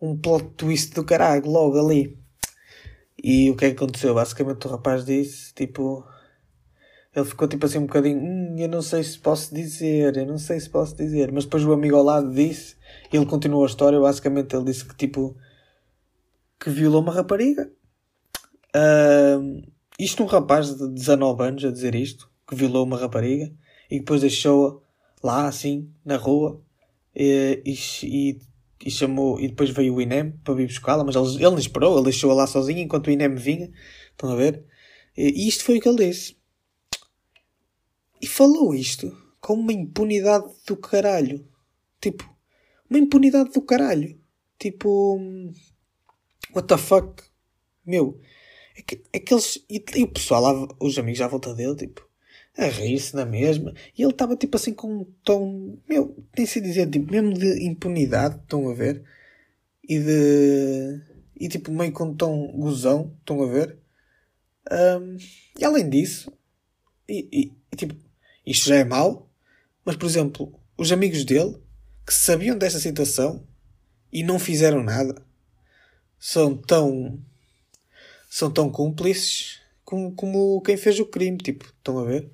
um 0.00 0.16
plot 0.16 0.50
twist 0.56 0.94
do 0.94 1.04
caralho 1.04 1.48
logo 1.48 1.78
ali. 1.78 2.18
E 3.22 3.50
o 3.50 3.56
que 3.56 3.66
é 3.66 3.70
que 3.70 3.76
aconteceu? 3.76 4.14
Basicamente 4.14 4.66
o 4.66 4.70
rapaz 4.70 5.04
disse, 5.04 5.54
tipo, 5.54 6.04
ele 7.14 7.24
ficou 7.24 7.46
tipo 7.46 7.64
assim 7.66 7.78
um 7.78 7.86
bocadinho, 7.86 8.18
hum, 8.18 8.56
eu 8.58 8.68
não 8.68 8.82
sei 8.82 9.02
se 9.02 9.18
posso 9.18 9.54
dizer, 9.54 10.16
eu 10.16 10.26
não 10.26 10.38
sei 10.38 10.58
se 10.58 10.68
posso 10.68 10.96
dizer, 10.96 11.30
mas 11.30 11.44
depois 11.44 11.64
o 11.64 11.72
amigo 11.72 11.96
ao 11.96 12.02
lado 12.02 12.32
disse, 12.32 12.76
ele 13.12 13.26
continuou 13.26 13.62
a 13.62 13.66
história, 13.66 14.00
basicamente 14.00 14.54
ele 14.54 14.64
disse 14.64 14.84
que 14.84 14.96
tipo, 14.96 15.36
que 16.58 16.70
violou 16.70 17.02
uma 17.02 17.12
rapariga. 17.12 17.70
Uh, 18.74 19.62
isto 19.98 20.22
um 20.22 20.26
rapaz 20.26 20.74
de 20.74 20.88
19 20.88 21.42
anos 21.42 21.64
a 21.64 21.70
dizer 21.70 21.94
isto, 21.94 22.28
que 22.48 22.56
violou 22.56 22.84
uma 22.84 22.98
rapariga, 22.98 23.52
e 23.90 24.00
depois 24.00 24.20
deixou-a 24.20 24.80
lá 25.22 25.46
assim, 25.46 25.88
na 26.04 26.16
rua, 26.16 26.60
e, 27.14 27.62
e, 27.64 27.74
e 28.02 28.40
e 28.84 28.90
chamou 28.90 29.40
e 29.40 29.48
depois 29.48 29.70
veio 29.70 29.94
o 29.94 30.02
INEM 30.02 30.32
para 30.44 30.54
vir 30.54 30.66
buscá-la, 30.66 31.02
mas 31.02 31.16
ele, 31.16 31.26
ele 31.36 31.50
não 31.50 31.58
esperou, 31.58 31.94
ele 31.96 32.04
deixou-a 32.04 32.34
lá 32.34 32.46
sozinho 32.46 32.80
enquanto 32.80 33.06
o 33.06 33.10
INEM 33.10 33.34
vinha. 33.34 33.70
Estão 34.10 34.30
a 34.30 34.36
ver? 34.36 34.62
E 35.16 35.48
isto 35.48 35.64
foi 35.64 35.78
o 35.78 35.80
que 35.80 35.88
ele 35.88 36.06
disse. 36.06 36.36
E 38.24 38.26
falou 38.26 38.74
isto 38.74 39.14
com 39.38 39.52
uma 39.52 39.70
impunidade 39.70 40.50
do 40.66 40.78
caralho. 40.78 41.46
Tipo, 42.00 42.24
uma 42.88 42.98
impunidade 42.98 43.50
do 43.52 43.60
caralho. 43.60 44.18
Tipo, 44.58 45.20
what 46.54 46.66
the 46.66 46.78
fuck? 46.78 47.22
Meu, 47.84 48.18
é 48.74 48.80
que, 48.80 49.02
é 49.12 49.22
eles. 49.30 49.62
E, 49.68 49.84
e 49.94 50.04
o 50.04 50.08
pessoal 50.08 50.40
lá, 50.40 50.68
os 50.80 50.98
amigos 50.98 51.20
à 51.20 51.28
volta 51.28 51.52
dele, 51.52 51.76
tipo, 51.76 52.08
a 52.56 52.64
rir-se 52.64 53.14
na 53.14 53.26
mesma. 53.26 53.74
E 53.94 54.00
ele 54.02 54.12
estava 54.12 54.36
tipo 54.36 54.56
assim 54.56 54.72
com 54.72 55.00
um 55.00 55.04
tom, 55.22 55.76
meu, 55.86 56.16
tem 56.34 56.46
se 56.46 56.62
dizer, 56.62 56.88
tipo, 56.88 57.12
mesmo 57.12 57.34
de 57.34 57.62
impunidade, 57.62 58.36
estão 58.36 58.70
a 58.70 58.72
ver? 58.72 59.04
E 59.86 59.98
de. 59.98 61.02
E 61.38 61.46
tipo, 61.50 61.70
meio 61.70 61.92
com 61.92 62.04
um 62.04 62.14
tom 62.14 62.50
gozão, 62.56 63.14
estão 63.20 63.42
a 63.42 63.46
ver? 63.46 63.76
Um, 64.72 65.18
e 65.60 65.62
além 65.62 65.90
disso, 65.90 66.32
e, 67.06 67.52
e, 67.70 67.76
tipo, 67.76 67.94
isto 68.46 68.68
já 68.68 68.76
é 68.76 68.84
mau, 68.84 69.28
mas 69.84 69.96
por 69.96 70.06
exemplo, 70.06 70.52
os 70.76 70.90
amigos 70.92 71.24
dele 71.24 71.56
que 72.06 72.12
sabiam 72.12 72.58
desta 72.58 72.78
situação 72.78 73.46
e 74.12 74.22
não 74.22 74.38
fizeram 74.38 74.82
nada 74.82 75.24
são 76.18 76.56
tão 76.56 77.20
são 78.28 78.50
tão 78.50 78.70
cúmplices 78.70 79.60
como, 79.84 80.12
como 80.14 80.60
quem 80.62 80.76
fez 80.76 80.98
o 80.98 81.06
crime, 81.06 81.36
tipo, 81.38 81.66
estão 81.66 81.98
a 81.98 82.04
ver? 82.04 82.30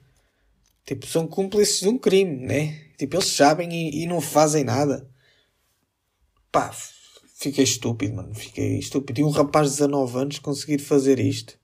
Tipo, 0.87 1.07
são 1.07 1.27
cúmplices 1.27 1.81
de 1.81 1.89
um 1.89 1.99
crime, 1.99 2.47
né? 2.47 2.91
Tipo, 2.97 3.17
eles 3.17 3.29
sabem 3.29 3.71
e, 3.73 4.03
e 4.03 4.07
não 4.07 4.21
fazem 4.21 4.65
nada. 4.65 5.09
Pá, 6.51 6.73
fiquei 7.37 7.65
estúpido, 7.65 8.15
mano. 8.15 8.35
Fiquei 8.35 8.79
estúpido. 8.79 9.21
E 9.21 9.25
um 9.25 9.31
rapaz 9.31 9.69
de 9.69 9.79
19 9.79 10.19
anos 10.19 10.39
conseguir 10.39 10.79
fazer 10.79 11.19
isto. 11.19 11.59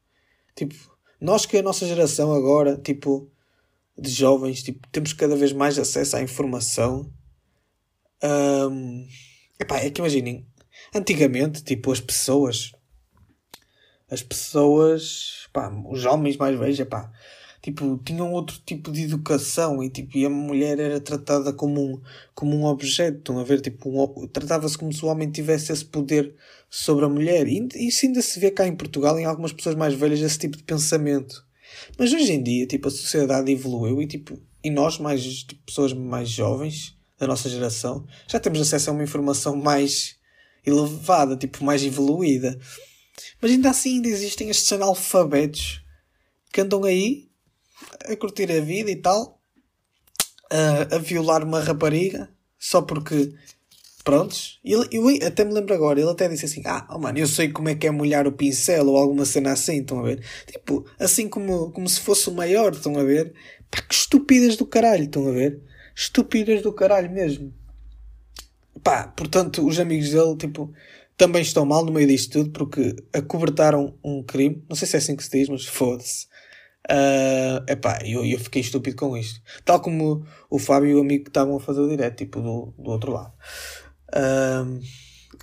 Tipo, 0.54 0.74
nós 1.20 1.46
que 1.46 1.56
a 1.56 1.62
nossa 1.62 1.86
geração 1.86 2.32
agora, 2.32 2.76
tipo, 2.76 3.30
de 3.98 4.10
jovens, 4.10 4.62
tipo, 4.62 4.86
temos 4.92 5.12
cada 5.12 5.36
vez 5.36 5.52
mais 5.52 5.78
acesso 5.78 6.16
à 6.16 6.22
informação. 6.22 7.10
Um, 8.22 9.06
epá, 9.58 9.78
é 9.78 9.90
que 9.90 10.00
imaginem, 10.00 10.46
antigamente, 10.94 11.62
tipo, 11.62 11.90
as 11.90 12.00
pessoas, 12.00 12.72
as 14.10 14.22
pessoas, 14.22 15.48
pá, 15.52 15.70
os 15.88 16.04
homens 16.04 16.36
mais 16.36 16.58
velhos, 16.58 16.78
epá, 16.78 17.10
tipo, 17.62 17.98
tinham 18.04 18.32
outro 18.32 18.60
tipo 18.64 18.92
de 18.92 19.04
educação 19.04 19.82
e, 19.82 19.90
tipo, 19.90 20.16
e 20.16 20.26
a 20.26 20.30
mulher 20.30 20.78
era 20.78 21.00
tratada 21.00 21.52
como 21.52 21.80
um, 21.80 22.00
como 22.34 22.54
um 22.54 22.64
objeto, 22.64 23.38
a 23.38 23.44
ver? 23.44 23.60
Tipo, 23.60 23.90
um, 23.90 24.28
tratava-se 24.28 24.76
como 24.76 24.92
se 24.92 25.04
o 25.04 25.08
homem 25.08 25.30
tivesse 25.30 25.72
esse 25.72 25.84
poder 25.84 26.34
sobre 26.68 27.04
a 27.06 27.08
mulher. 27.08 27.46
E 27.48 27.88
isso 27.88 28.06
ainda 28.06 28.20
se 28.20 28.38
vê 28.38 28.50
cá 28.50 28.66
em 28.66 28.76
Portugal, 28.76 29.18
em 29.18 29.24
algumas 29.24 29.52
pessoas 29.52 29.74
mais 29.74 29.94
velhas, 29.94 30.20
esse 30.20 30.38
tipo 30.38 30.56
de 30.56 30.64
pensamento. 30.64 31.45
Mas 31.98 32.12
hoje 32.12 32.32
em 32.32 32.42
dia, 32.42 32.66
tipo, 32.66 32.88
a 32.88 32.90
sociedade 32.90 33.50
evoluiu 33.50 34.02
e, 34.02 34.06
tipo, 34.06 34.38
e 34.62 34.70
nós, 34.70 34.98
mais, 34.98 35.22
tipo, 35.22 35.62
pessoas 35.64 35.92
mais 35.92 36.28
jovens, 36.28 36.96
da 37.18 37.26
nossa 37.26 37.48
geração, 37.48 38.06
já 38.28 38.38
temos 38.38 38.60
acesso 38.60 38.90
a 38.90 38.92
uma 38.92 39.02
informação 39.02 39.56
mais 39.56 40.16
elevada, 40.64 41.36
tipo, 41.36 41.64
mais 41.64 41.82
evoluída. 41.82 42.58
Mas 43.40 43.52
ainda 43.52 43.70
assim 43.70 43.94
ainda 43.94 44.08
existem 44.08 44.50
estes 44.50 44.70
analfabetos 44.72 45.82
que 46.52 46.60
andam 46.60 46.84
aí 46.84 47.28
a 48.04 48.16
curtir 48.16 48.50
a 48.50 48.60
vida 48.60 48.90
e 48.90 48.96
tal, 48.96 49.40
a, 50.50 50.96
a 50.96 50.98
violar 50.98 51.42
uma 51.42 51.60
rapariga 51.60 52.30
só 52.58 52.82
porque. 52.82 53.34
Prontos, 54.06 54.60
ele, 54.64 54.86
eu 54.92 55.26
até 55.26 55.44
me 55.44 55.52
lembro 55.52 55.74
agora, 55.74 56.00
ele 56.00 56.08
até 56.08 56.28
disse 56.28 56.44
assim: 56.44 56.62
Ah, 56.64 56.86
oh 56.92 56.96
mano, 56.96 57.18
eu 57.18 57.26
sei 57.26 57.48
como 57.48 57.68
é 57.68 57.74
que 57.74 57.88
é 57.88 57.90
molhar 57.90 58.24
o 58.24 58.30
pincel 58.30 58.86
ou 58.86 58.96
alguma 58.96 59.24
cena 59.24 59.50
assim, 59.50 59.80
estão 59.80 59.98
a 59.98 60.04
ver? 60.04 60.22
Tipo, 60.46 60.86
assim 60.96 61.28
como, 61.28 61.72
como 61.72 61.88
se 61.88 62.00
fosse 62.00 62.30
o 62.30 62.32
maior, 62.32 62.72
estão 62.72 62.96
a 62.96 63.02
ver? 63.02 63.34
Pá, 63.68 63.82
que 63.82 63.92
estúpidas 63.92 64.56
do 64.56 64.64
caralho, 64.64 65.06
estão 65.06 65.26
a 65.26 65.32
ver? 65.32 65.60
Estúpidas 65.92 66.62
do 66.62 66.72
caralho 66.72 67.10
mesmo. 67.10 67.52
Pá, 68.80 69.08
portanto, 69.08 69.66
os 69.66 69.80
amigos 69.80 70.10
dele, 70.10 70.36
tipo, 70.36 70.72
também 71.16 71.42
estão 71.42 71.66
mal 71.66 71.84
no 71.84 71.90
meio 71.90 72.06
disto 72.06 72.30
tudo 72.30 72.50
porque 72.52 72.94
acobertaram 73.12 73.98
um 74.04 74.22
crime. 74.22 74.62
Não 74.68 74.76
sei 74.76 74.86
se 74.86 74.94
é 74.94 74.98
assim 74.98 75.16
que 75.16 75.24
se 75.24 75.30
diz, 75.30 75.48
mas 75.48 75.66
foda-se. 75.66 76.26
Uh, 76.88 77.58
epá, 77.68 77.98
eu, 78.04 78.24
eu 78.24 78.38
fiquei 78.38 78.62
estúpido 78.62 78.96
com 78.98 79.16
isto. 79.16 79.40
Tal 79.64 79.80
como 79.80 80.24
o 80.48 80.60
Fábio 80.60 80.90
e 80.90 80.94
o 80.94 81.00
amigo 81.00 81.24
que 81.24 81.30
estavam 81.30 81.56
a 81.56 81.60
fazer 81.60 81.80
o 81.80 81.88
direto, 81.88 82.18
tipo, 82.18 82.40
do, 82.40 82.72
do 82.78 82.90
outro 82.92 83.10
lado. 83.10 83.32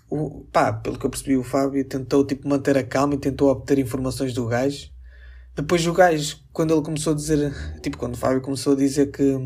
O, 0.09 0.45
pá, 0.51 0.71
pelo 0.73 0.97
que 0.97 1.05
eu 1.05 1.09
percebi, 1.09 1.37
o 1.37 1.43
Fábio 1.43 1.83
tentou, 1.85 2.25
tipo, 2.25 2.47
manter 2.47 2.77
a 2.77 2.83
calma 2.83 3.15
e 3.15 3.17
tentou 3.17 3.49
obter 3.49 3.79
informações 3.79 4.33
do 4.33 4.45
gajo. 4.45 4.89
Depois 5.55 5.85
o 5.85 5.93
gajo, 5.93 6.39
quando 6.51 6.73
ele 6.73 6.83
começou 6.83 7.13
a 7.13 7.15
dizer, 7.15 7.53
tipo, 7.81 7.97
quando 7.97 8.15
o 8.15 8.17
Fábio 8.17 8.41
começou 8.41 8.73
a 8.73 8.75
dizer 8.75 9.11
que, 9.11 9.37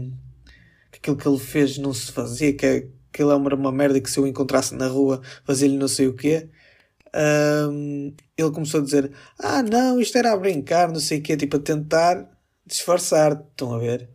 que 0.92 1.00
aquilo 1.00 1.18
que 1.18 1.28
ele 1.28 1.40
fez 1.40 1.78
não 1.78 1.94
se 1.94 2.12
fazia, 2.12 2.54
que, 2.54 2.90
que 3.12 3.22
ele 3.22 3.32
era 3.32 3.56
uma 3.56 3.72
merda 3.72 3.98
e 3.98 4.02
que 4.02 4.10
se 4.10 4.20
eu 4.20 4.28
encontrasse 4.28 4.76
na 4.76 4.88
rua 4.88 5.22
fazia-lhe 5.46 5.78
não 5.78 5.88
sei 5.88 6.08
o 6.08 6.14
quê 6.14 6.50
um, 7.18 8.14
ele 8.38 8.52
começou 8.52 8.82
a 8.82 8.84
dizer: 8.84 9.12
Ah, 9.40 9.64
não, 9.64 10.00
isto 10.00 10.18
era 10.18 10.34
a 10.34 10.38
brincar, 10.38 10.90
não 10.90 11.00
sei 11.00 11.20
o 11.20 11.24
quê, 11.24 11.38
tipo 11.38 11.58
a 11.58 11.60
tentar 11.60 12.30
disfarçar. 12.66 13.34
Estão 13.34 13.74
a 13.74 13.80
ver? 13.80 14.10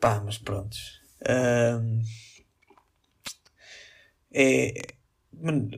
Pá, 0.00 0.22
mas 0.24 0.38
prontos. 0.38 1.00
Um, 1.28 2.02
é. 4.34 4.74
Mano, 5.32 5.70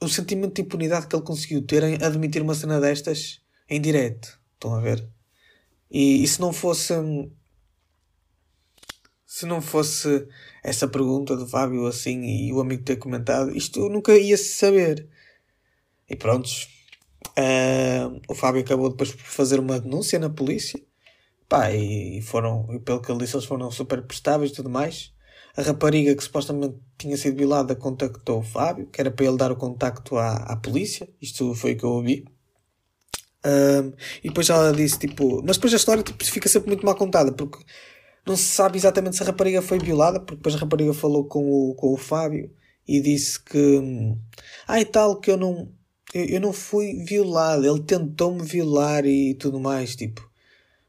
o 0.00 0.08
sentimento 0.08 0.54
de 0.54 0.62
impunidade 0.62 1.06
que 1.06 1.14
ele 1.14 1.24
conseguiu 1.24 1.66
ter 1.66 1.82
em 1.82 1.94
admitir 2.02 2.42
uma 2.42 2.54
cena 2.54 2.80
destas 2.80 3.40
em 3.68 3.80
direto. 3.80 4.40
Estão 4.54 4.74
a 4.74 4.80
ver? 4.80 5.06
E, 5.90 6.22
e 6.22 6.28
se 6.28 6.40
não 6.40 6.52
fosse. 6.52 6.94
Se 9.26 9.46
não 9.46 9.62
fosse 9.62 10.26
essa 10.62 10.88
pergunta 10.88 11.36
do 11.36 11.46
Fábio 11.46 11.86
assim 11.86 12.22
e 12.24 12.52
o 12.52 12.60
amigo 12.60 12.82
ter 12.82 12.96
comentado, 12.96 13.56
isto 13.56 13.88
nunca 13.88 14.16
ia 14.16 14.36
saber. 14.36 15.08
E 16.08 16.16
prontos. 16.16 16.68
Uh, 17.28 18.20
o 18.28 18.34
Fábio 18.34 18.62
acabou 18.62 18.90
depois 18.90 19.12
por 19.12 19.24
fazer 19.24 19.60
uma 19.60 19.78
denúncia 19.78 20.18
na 20.18 20.28
polícia. 20.28 20.82
Pá, 21.48 21.72
e 21.72 22.20
foram, 22.22 22.80
pelo 22.84 23.00
que 23.00 23.10
ele 23.10 23.20
disse, 23.20 23.36
eles 23.36 23.46
foram 23.46 23.70
super 23.70 24.02
prestáveis 24.02 24.50
e 24.52 24.54
tudo 24.54 24.68
mais. 24.70 25.12
A 25.60 25.62
rapariga 25.62 26.14
que 26.14 26.24
supostamente 26.24 26.76
tinha 26.96 27.16
sido 27.16 27.36
violada 27.36 27.76
contactou 27.76 28.40
o 28.40 28.42
Fábio, 28.42 28.86
que 28.86 29.00
era 29.00 29.10
para 29.10 29.26
ele 29.26 29.36
dar 29.36 29.52
o 29.52 29.56
contacto 29.56 30.16
à, 30.16 30.34
à 30.36 30.56
polícia. 30.56 31.08
Isto 31.20 31.54
foi 31.54 31.72
o 31.72 31.76
que 31.76 31.84
eu 31.84 31.90
ouvi. 31.90 32.24
Um, 33.44 33.92
e 34.24 34.28
depois 34.28 34.48
ela 34.48 34.72
disse, 34.72 34.98
tipo... 34.98 35.42
Mas 35.44 35.56
depois 35.56 35.74
a 35.74 35.76
história 35.76 36.02
tipo, 36.02 36.24
fica 36.24 36.48
sempre 36.48 36.68
muito 36.68 36.86
mal 36.86 36.94
contada, 36.94 37.32
porque 37.32 37.58
não 38.26 38.36
se 38.36 38.44
sabe 38.44 38.78
exatamente 38.78 39.16
se 39.16 39.22
a 39.22 39.26
rapariga 39.26 39.60
foi 39.60 39.78
violada, 39.78 40.20
porque 40.20 40.36
depois 40.36 40.54
a 40.54 40.58
rapariga 40.58 40.94
falou 40.94 41.24
com 41.26 41.44
o, 41.44 41.74
com 41.74 41.92
o 41.92 41.96
Fábio 41.96 42.50
e 42.88 43.00
disse 43.00 43.38
que... 43.42 44.16
Ah, 44.66 44.80
e 44.80 44.84
tal, 44.84 45.20
que 45.20 45.30
eu 45.30 45.36
não 45.36 45.70
eu, 46.14 46.24
eu 46.24 46.40
não 46.40 46.52
fui 46.52 47.04
violado, 47.04 47.66
ele 47.66 47.80
tentou-me 47.82 48.42
violar 48.42 49.04
e 49.06 49.34
tudo 49.34 49.60
mais, 49.60 49.94
tipo, 49.96 50.28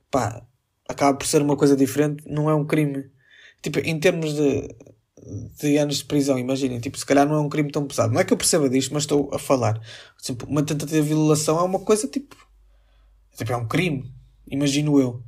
pá, 0.09 0.45
acaba 0.87 1.17
por 1.17 1.25
ser 1.27 1.41
uma 1.41 1.57
coisa 1.57 1.75
diferente, 1.75 2.23
não 2.27 2.49
é 2.49 2.55
um 2.55 2.65
crime. 2.65 3.09
Tipo, 3.61 3.79
em 3.79 3.99
termos 3.99 4.33
de, 4.33 4.75
de 5.59 5.77
anos 5.77 5.97
de 5.97 6.05
prisão, 6.05 6.37
imaginem, 6.37 6.79
tipo, 6.79 6.97
se 6.97 7.05
calhar 7.05 7.27
não 7.27 7.35
é 7.35 7.39
um 7.39 7.49
crime 7.49 7.71
tão 7.71 7.85
pesado. 7.85 8.13
Não 8.13 8.19
é 8.19 8.23
que 8.23 8.33
eu 8.33 8.37
perceba 8.37 8.69
disto, 8.69 8.93
mas 8.93 9.03
estou 9.03 9.29
a 9.33 9.39
falar. 9.39 9.79
Tipo, 10.21 10.45
uma 10.47 10.63
tentativa 10.63 11.01
de 11.01 11.07
violação 11.07 11.59
é 11.59 11.63
uma 11.63 11.79
coisa 11.79 12.07
tipo. 12.07 12.35
Tipo, 13.35 13.53
é 13.53 13.57
um 13.57 13.67
crime, 13.67 14.13
imagino 14.47 14.99
eu. 14.99 15.23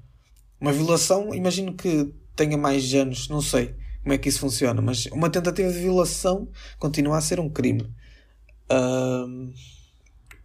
Uma 0.59 0.71
violação, 0.71 1.33
imagino 1.33 1.73
que 1.73 2.13
tenha 2.35 2.57
mais 2.57 2.93
anos, 2.93 3.27
não 3.29 3.41
sei 3.41 3.75
como 4.03 4.13
é 4.13 4.17
que 4.17 4.27
isso 4.27 4.39
funciona, 4.39 4.81
mas 4.81 5.05
uma 5.07 5.29
tentativa 5.29 5.71
de 5.71 5.79
violação 5.79 6.49
continua 6.77 7.17
a 7.17 7.21
ser 7.21 7.39
um 7.39 7.49
crime. 7.49 7.89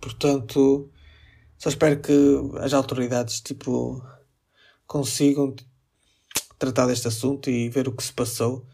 Portanto, 0.00 0.90
só 1.59 1.68
espero 1.68 2.00
que 2.00 2.12
as 2.61 2.73
autoridades 2.73 3.40
tipo 3.40 4.00
consigam 4.87 5.54
tratar 6.59 6.87
deste 6.87 7.09
assunto 7.09 7.50
e 7.50 7.69
ver 7.69 7.88
o 7.88 7.93
que 7.93 8.03
se 8.03 8.12
passou. 8.12 8.67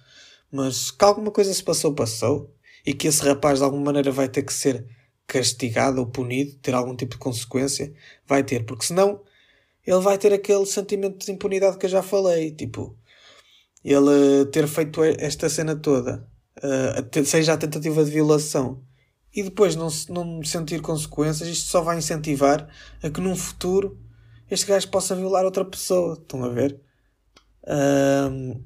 Mas 0.50 0.90
que 0.90 1.04
alguma 1.04 1.30
coisa 1.30 1.52
se 1.52 1.62
passou, 1.62 1.94
passou. 1.94 2.54
E 2.86 2.92
que 2.92 3.08
esse 3.08 3.22
rapaz 3.24 3.58
de 3.58 3.64
alguma 3.64 3.84
maneira 3.84 4.10
vai 4.10 4.28
ter 4.28 4.42
que 4.42 4.52
ser 4.52 4.86
castigado 5.26 6.00
ou 6.00 6.06
punido, 6.06 6.56
ter 6.56 6.74
algum 6.74 6.94
tipo 6.94 7.12
de 7.12 7.18
consequência, 7.18 7.92
vai 8.26 8.44
ter, 8.44 8.64
porque 8.64 8.84
senão 8.84 9.22
ele 9.86 10.00
vai 10.00 10.18
ter 10.18 10.32
aquele 10.32 10.66
sentimento 10.66 11.24
de 11.24 11.32
impunidade 11.32 11.78
que 11.78 11.86
eu 11.86 11.90
já 11.90 12.02
falei, 12.02 12.50
tipo, 12.50 12.96
ele 13.84 14.46
ter 14.52 14.66
feito 14.66 15.02
esta 15.02 15.48
cena 15.48 15.74
toda, 15.76 16.28
uh, 16.58 17.24
seja 17.24 17.54
a 17.54 17.56
tentativa 17.56 18.04
de 18.04 18.10
violação, 18.10 18.82
e 19.34 19.42
depois 19.42 19.74
não, 19.74 19.88
não 20.10 20.42
sentir 20.44 20.80
consequências, 20.80 21.48
isto 21.48 21.68
só 21.68 21.80
vai 21.80 21.98
incentivar 21.98 22.68
a 23.02 23.10
que 23.10 23.20
num 23.20 23.34
futuro 23.34 23.98
este 24.48 24.66
gajo 24.66 24.88
possa 24.88 25.16
violar 25.16 25.44
outra 25.44 25.64
pessoa. 25.64 26.14
Estão 26.14 26.44
a 26.44 26.48
ver? 26.48 26.80
Um, 27.66 28.62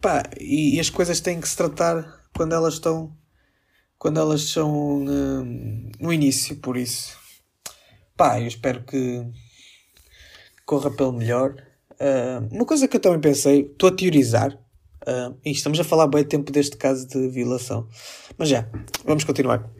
pá, 0.00 0.22
e, 0.38 0.76
e, 0.76 0.80
as 0.80 0.90
coisas 0.90 1.20
têm 1.20 1.40
que 1.40 1.48
se 1.48 1.56
tratar 1.56 2.20
quando 2.34 2.54
elas 2.54 2.74
estão 2.74 3.16
quando 3.98 4.18
elas 4.18 4.42
são 4.42 5.02
um, 5.02 5.90
no 6.00 6.12
início, 6.12 6.56
por 6.56 6.76
isso. 6.76 7.18
Pá, 8.16 8.40
eu 8.40 8.46
espero 8.46 8.82
que 8.84 9.26
corra 10.64 10.90
pelo 10.90 11.12
melhor. 11.12 11.54
Uh, 11.92 12.54
uma 12.54 12.64
coisa 12.64 12.88
que 12.88 12.96
eu 12.96 13.00
também 13.00 13.20
pensei, 13.20 13.62
estou 13.62 13.90
a 13.90 13.94
teorizar, 13.94 14.58
Uh, 15.02 15.34
e 15.42 15.50
estamos 15.50 15.80
a 15.80 15.84
falar 15.84 16.06
bem 16.08 16.22
tempo 16.24 16.52
deste 16.52 16.76
caso 16.76 17.08
de 17.08 17.28
violação. 17.28 17.88
Mas 18.36 18.50
já, 18.50 18.68
vamos 19.04 19.24
continuar. 19.24 19.70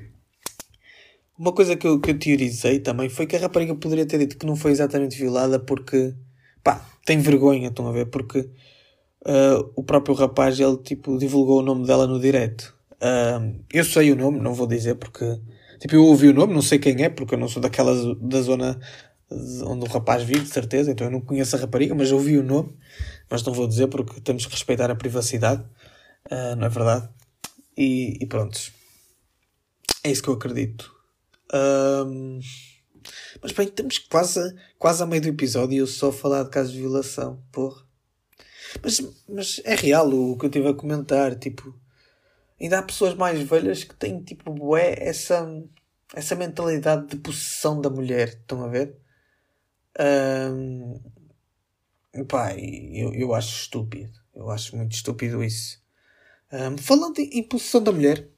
Uma 1.38 1.52
coisa 1.52 1.76
que 1.76 1.86
eu, 1.86 2.00
que 2.00 2.10
eu 2.10 2.18
teorizei 2.18 2.80
também 2.80 3.08
foi 3.08 3.26
que 3.26 3.36
a 3.36 3.38
rapariga 3.38 3.74
poderia 3.74 4.06
ter 4.06 4.18
dito 4.18 4.38
que 4.38 4.46
não 4.46 4.56
foi 4.56 4.72
exatamente 4.72 5.16
violada 5.16 5.58
porque, 5.58 6.14
pá, 6.64 6.84
tem 7.04 7.18
vergonha, 7.18 7.68
estão 7.68 7.86
a 7.86 7.92
ver? 7.92 8.06
Porque 8.06 8.40
uh, 8.40 9.72
o 9.76 9.82
próprio 9.82 10.14
rapaz, 10.14 10.58
ele, 10.58 10.76
tipo, 10.78 11.18
divulgou 11.18 11.60
o 11.60 11.62
nome 11.62 11.86
dela 11.86 12.06
no 12.06 12.20
direto. 12.20 12.74
Uh, 12.96 13.58
eu 13.72 13.84
sei 13.84 14.12
o 14.12 14.16
nome, 14.16 14.40
não 14.40 14.54
vou 14.54 14.66
dizer 14.66 14.96
porque, 14.96 15.40
tipo, 15.78 15.94
eu 15.94 16.04
ouvi 16.04 16.28
o 16.28 16.34
nome, 16.34 16.54
não 16.54 16.62
sei 16.62 16.78
quem 16.78 17.02
é, 17.02 17.08
porque 17.08 17.34
eu 17.34 17.38
não 17.38 17.48
sou 17.48 17.62
daquela 17.62 17.94
da 18.16 18.42
zona 18.42 18.78
onde 19.64 19.86
o 19.86 19.88
rapaz 19.88 20.24
vive, 20.24 20.40
de 20.40 20.48
certeza, 20.48 20.90
então 20.90 21.06
eu 21.06 21.10
não 21.10 21.20
conheço 21.20 21.54
a 21.54 21.58
rapariga, 21.60 21.94
mas 21.94 22.10
ouvi 22.10 22.36
o 22.36 22.42
nome 22.42 22.76
mas 23.30 23.44
não 23.44 23.52
vou 23.52 23.68
dizer 23.68 23.86
porque 23.86 24.20
temos 24.20 24.44
que 24.44 24.52
respeitar 24.52 24.90
a 24.90 24.96
privacidade, 24.96 25.62
uh, 26.26 26.56
não 26.56 26.66
é 26.66 26.68
verdade? 26.68 27.08
E, 27.78 28.18
e 28.20 28.26
pronto. 28.26 28.58
É 30.02 30.10
isso 30.10 30.22
que 30.22 30.28
eu 30.28 30.34
acredito. 30.34 30.92
Um, 31.54 32.40
mas 33.42 33.52
bem, 33.52 33.66
estamos 33.66 33.98
quase, 33.98 34.40
quase 34.78 35.02
a 35.02 35.06
meio 35.06 35.22
do 35.22 35.28
episódio 35.28 35.74
e 35.74 35.78
eu 35.78 35.86
só 35.86 36.10
falar 36.12 36.44
de 36.44 36.50
casos 36.50 36.72
de 36.72 36.80
violação, 36.80 37.42
porra. 37.52 37.82
Mas, 38.82 39.00
mas 39.28 39.60
é 39.64 39.74
real 39.74 40.08
o 40.08 40.36
que 40.38 40.44
eu 40.44 40.48
estive 40.48 40.68
a 40.68 40.74
comentar, 40.74 41.34
tipo, 41.36 41.78
ainda 42.60 42.78
há 42.78 42.82
pessoas 42.82 43.14
mais 43.14 43.40
velhas 43.42 43.84
que 43.84 43.94
têm, 43.94 44.22
tipo, 44.22 44.52
bué, 44.52 44.94
essa, 44.98 45.46
essa 46.14 46.36
mentalidade 46.36 47.08
de 47.08 47.16
possessão 47.16 47.80
da 47.80 47.90
mulher, 47.90 48.28
estão 48.28 48.62
a 48.62 48.68
ver? 48.68 48.96
Um, 49.98 51.00
Pá, 52.28 52.54
eu, 52.56 53.14
eu 53.14 53.34
acho 53.34 53.62
estúpido. 53.62 54.10
Eu 54.34 54.50
acho 54.50 54.76
muito 54.76 54.92
estúpido 54.92 55.44
isso. 55.44 55.80
Um, 56.52 56.76
falando 56.76 57.18
em 57.18 57.42
posição 57.42 57.82
da 57.82 57.92
mulher, 57.92 58.28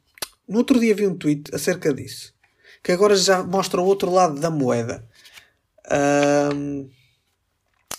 no 0.47 0.59
outro 0.59 0.79
dia 0.79 0.95
vi 0.95 1.07
um 1.07 1.17
tweet 1.17 1.55
acerca 1.55 1.93
disso. 1.95 2.35
Que 2.83 2.93
agora 2.93 3.17
já 3.17 3.43
mostra 3.43 3.81
o 3.81 3.85
outro 3.85 4.11
lado 4.11 4.41
da 4.41 4.51
moeda. 4.51 5.09
Um, 6.55 6.89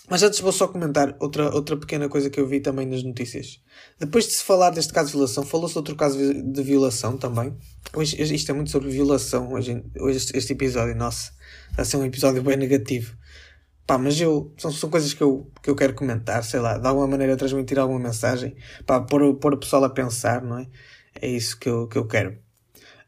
mas 0.08 0.22
antes 0.22 0.40
vou 0.40 0.52
só 0.52 0.68
comentar 0.68 1.16
outra, 1.18 1.54
outra 1.54 1.76
pequena 1.78 2.10
coisa 2.10 2.28
que 2.28 2.38
eu 2.38 2.46
vi 2.46 2.60
também 2.60 2.86
nas 2.86 3.02
notícias. 3.02 3.60
Depois 3.98 4.26
de 4.26 4.32
se 4.34 4.44
falar 4.44 4.70
deste 4.70 4.92
caso 4.92 5.08
de 5.08 5.12
violação, 5.14 5.44
falou-se 5.44 5.78
outro 5.78 5.96
caso 5.96 6.18
de 6.18 6.62
violação 6.62 7.16
também. 7.16 7.56
Hoje, 7.94 8.22
isto 8.22 8.50
é 8.50 8.54
muito 8.54 8.70
sobre 8.70 8.90
violação, 8.90 9.52
hoje, 9.52 9.82
hoje 9.98 10.30
este, 10.34 10.52
episódio, 10.52 10.94
nossa, 10.94 11.32
vai 11.74 11.86
ser 11.86 11.96
um 11.96 12.04
episódio 12.04 12.42
bem 12.42 12.56
negativo. 12.56 13.16
Pá, 13.86 13.96
mas 13.96 14.20
eu, 14.20 14.52
são, 14.58 14.70
são 14.70 14.90
coisas 14.90 15.14
que 15.14 15.22
eu, 15.22 15.50
que 15.62 15.70
eu 15.70 15.76
quero 15.76 15.94
comentar, 15.94 16.44
sei 16.44 16.60
lá, 16.60 16.76
de 16.76 16.86
alguma 16.86 17.06
maneira 17.06 17.36
transmitir 17.36 17.78
alguma 17.78 18.00
mensagem, 18.00 18.56
pá, 18.86 19.00
pôr, 19.00 19.36
pôr 19.36 19.54
o 19.54 19.58
pessoal 19.58 19.84
a 19.84 19.90
pensar, 19.90 20.42
não 20.42 20.58
é? 20.58 20.66
É 21.20 21.28
isso 21.28 21.58
que 21.58 21.68
eu, 21.68 21.88
que 21.88 21.96
eu 21.96 22.06
quero. 22.06 22.43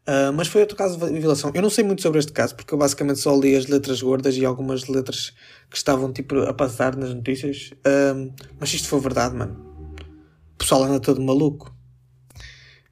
Uh, 0.09 0.33
mas 0.33 0.47
foi 0.47 0.61
outro 0.61 0.77
caso 0.77 0.99
de 0.99 1.19
violação. 1.19 1.51
Eu 1.53 1.63
não 1.63 1.71
sei 1.71 1.83
muito 1.83 2.01
sobre 2.01 2.21
este 2.21 2.33
caso, 2.33 2.55
porque 2.55 2.73
eu 2.73 2.79
basicamente 2.79 3.19
só 3.19 3.37
li 3.37 3.57
as 3.57 3.67
letras 3.67 4.01
gordas 4.01 4.37
e 4.37 4.45
algumas 4.45 4.87
letras 4.87 5.33
que 5.69 5.77
estavam 5.77 6.13
tipo 6.13 6.39
a 6.43 6.55
passar 6.55 6.95
nas 6.97 7.13
notícias. 7.13 7.73
Uh, 7.79 8.33
mas 8.59 8.71
se 8.71 8.77
isto 8.77 8.89
for 8.89 9.01
verdade, 9.01 9.35
mano, 9.35 9.57
o 10.55 10.59
pessoal 10.59 10.85
anda 10.85 11.01
todo 11.01 11.21
maluco. 11.21 11.75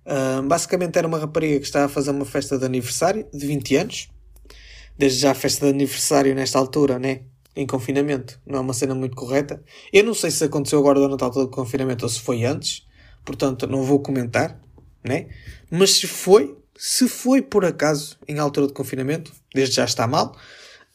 Uh, 0.04 0.42
basicamente 0.42 0.98
era 0.98 1.06
uma 1.06 1.18
rapariga 1.18 1.58
que 1.60 1.66
estava 1.66 1.86
a 1.86 1.88
fazer 1.88 2.10
uma 2.10 2.24
festa 2.24 2.58
de 2.58 2.64
aniversário 2.64 3.26
de 3.32 3.46
20 3.46 3.76
anos. 3.76 4.08
Desde 4.98 5.20
já 5.20 5.30
a 5.30 5.34
festa 5.34 5.66
de 5.66 5.72
aniversário 5.72 6.34
nesta 6.34 6.58
altura, 6.58 6.98
né? 6.98 7.22
em 7.56 7.66
confinamento. 7.66 8.40
Não 8.46 8.58
é 8.58 8.60
uma 8.60 8.74
cena 8.74 8.94
muito 8.94 9.16
correta. 9.16 9.62
Eu 9.92 10.04
não 10.04 10.14
sei 10.14 10.30
se 10.30 10.44
aconteceu 10.44 10.78
agora 10.78 10.98
durante 10.98 11.22
a 11.22 11.26
altura 11.26 11.46
do 11.46 11.50
confinamento 11.50 12.04
ou 12.04 12.08
se 12.08 12.20
foi 12.20 12.44
antes, 12.44 12.86
portanto 13.24 13.66
não 13.66 13.82
vou 13.82 14.00
comentar, 14.00 14.60
né? 15.04 15.28
Mas 15.70 15.92
se 15.92 16.06
foi, 16.06 16.56
se 16.76 17.08
foi 17.08 17.40
por 17.40 17.64
acaso 17.64 18.18
em 18.26 18.38
altura 18.38 18.66
de 18.66 18.72
confinamento, 18.72 19.32
desde 19.54 19.76
já 19.76 19.84
está 19.84 20.06
mal. 20.06 20.36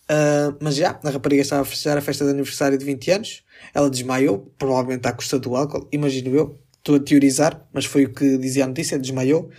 Uh, 0.10 0.58
mas 0.60 0.76
já, 0.76 1.00
a 1.04 1.10
rapariga 1.10 1.42
estava 1.42 1.62
a 1.62 1.66
festejar 1.66 1.98
a 1.98 2.02
festa 2.02 2.26
de 2.26 2.32
aniversário 2.32 2.78
de 2.78 2.84
20 2.84 3.12
anos. 3.12 3.44
Ela 3.74 3.90
desmaiou, 3.90 4.52
provavelmente 4.58 5.08
à 5.08 5.14
custa 5.14 5.38
do 5.38 5.56
álcool, 5.56 5.88
imagino 5.92 6.36
eu. 6.36 6.60
Estou 6.78 6.96
a 6.96 7.00
teorizar, 7.00 7.68
mas 7.74 7.86
foi 7.86 8.06
o 8.06 8.14
que 8.14 8.38
dizia 8.38 8.64
a 8.64 8.68
notícia: 8.68 8.98
desmaiou. 8.98 9.52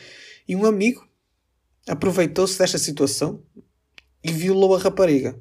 E 0.49 0.57
um 0.57 0.67
amigo 0.67 1.07
aproveitou-se 1.89 2.59
desta 2.59 2.79
situação 2.79 3.43
e 4.25 4.33
violou 4.33 4.75
a 4.75 4.79
rapariga. 4.79 5.41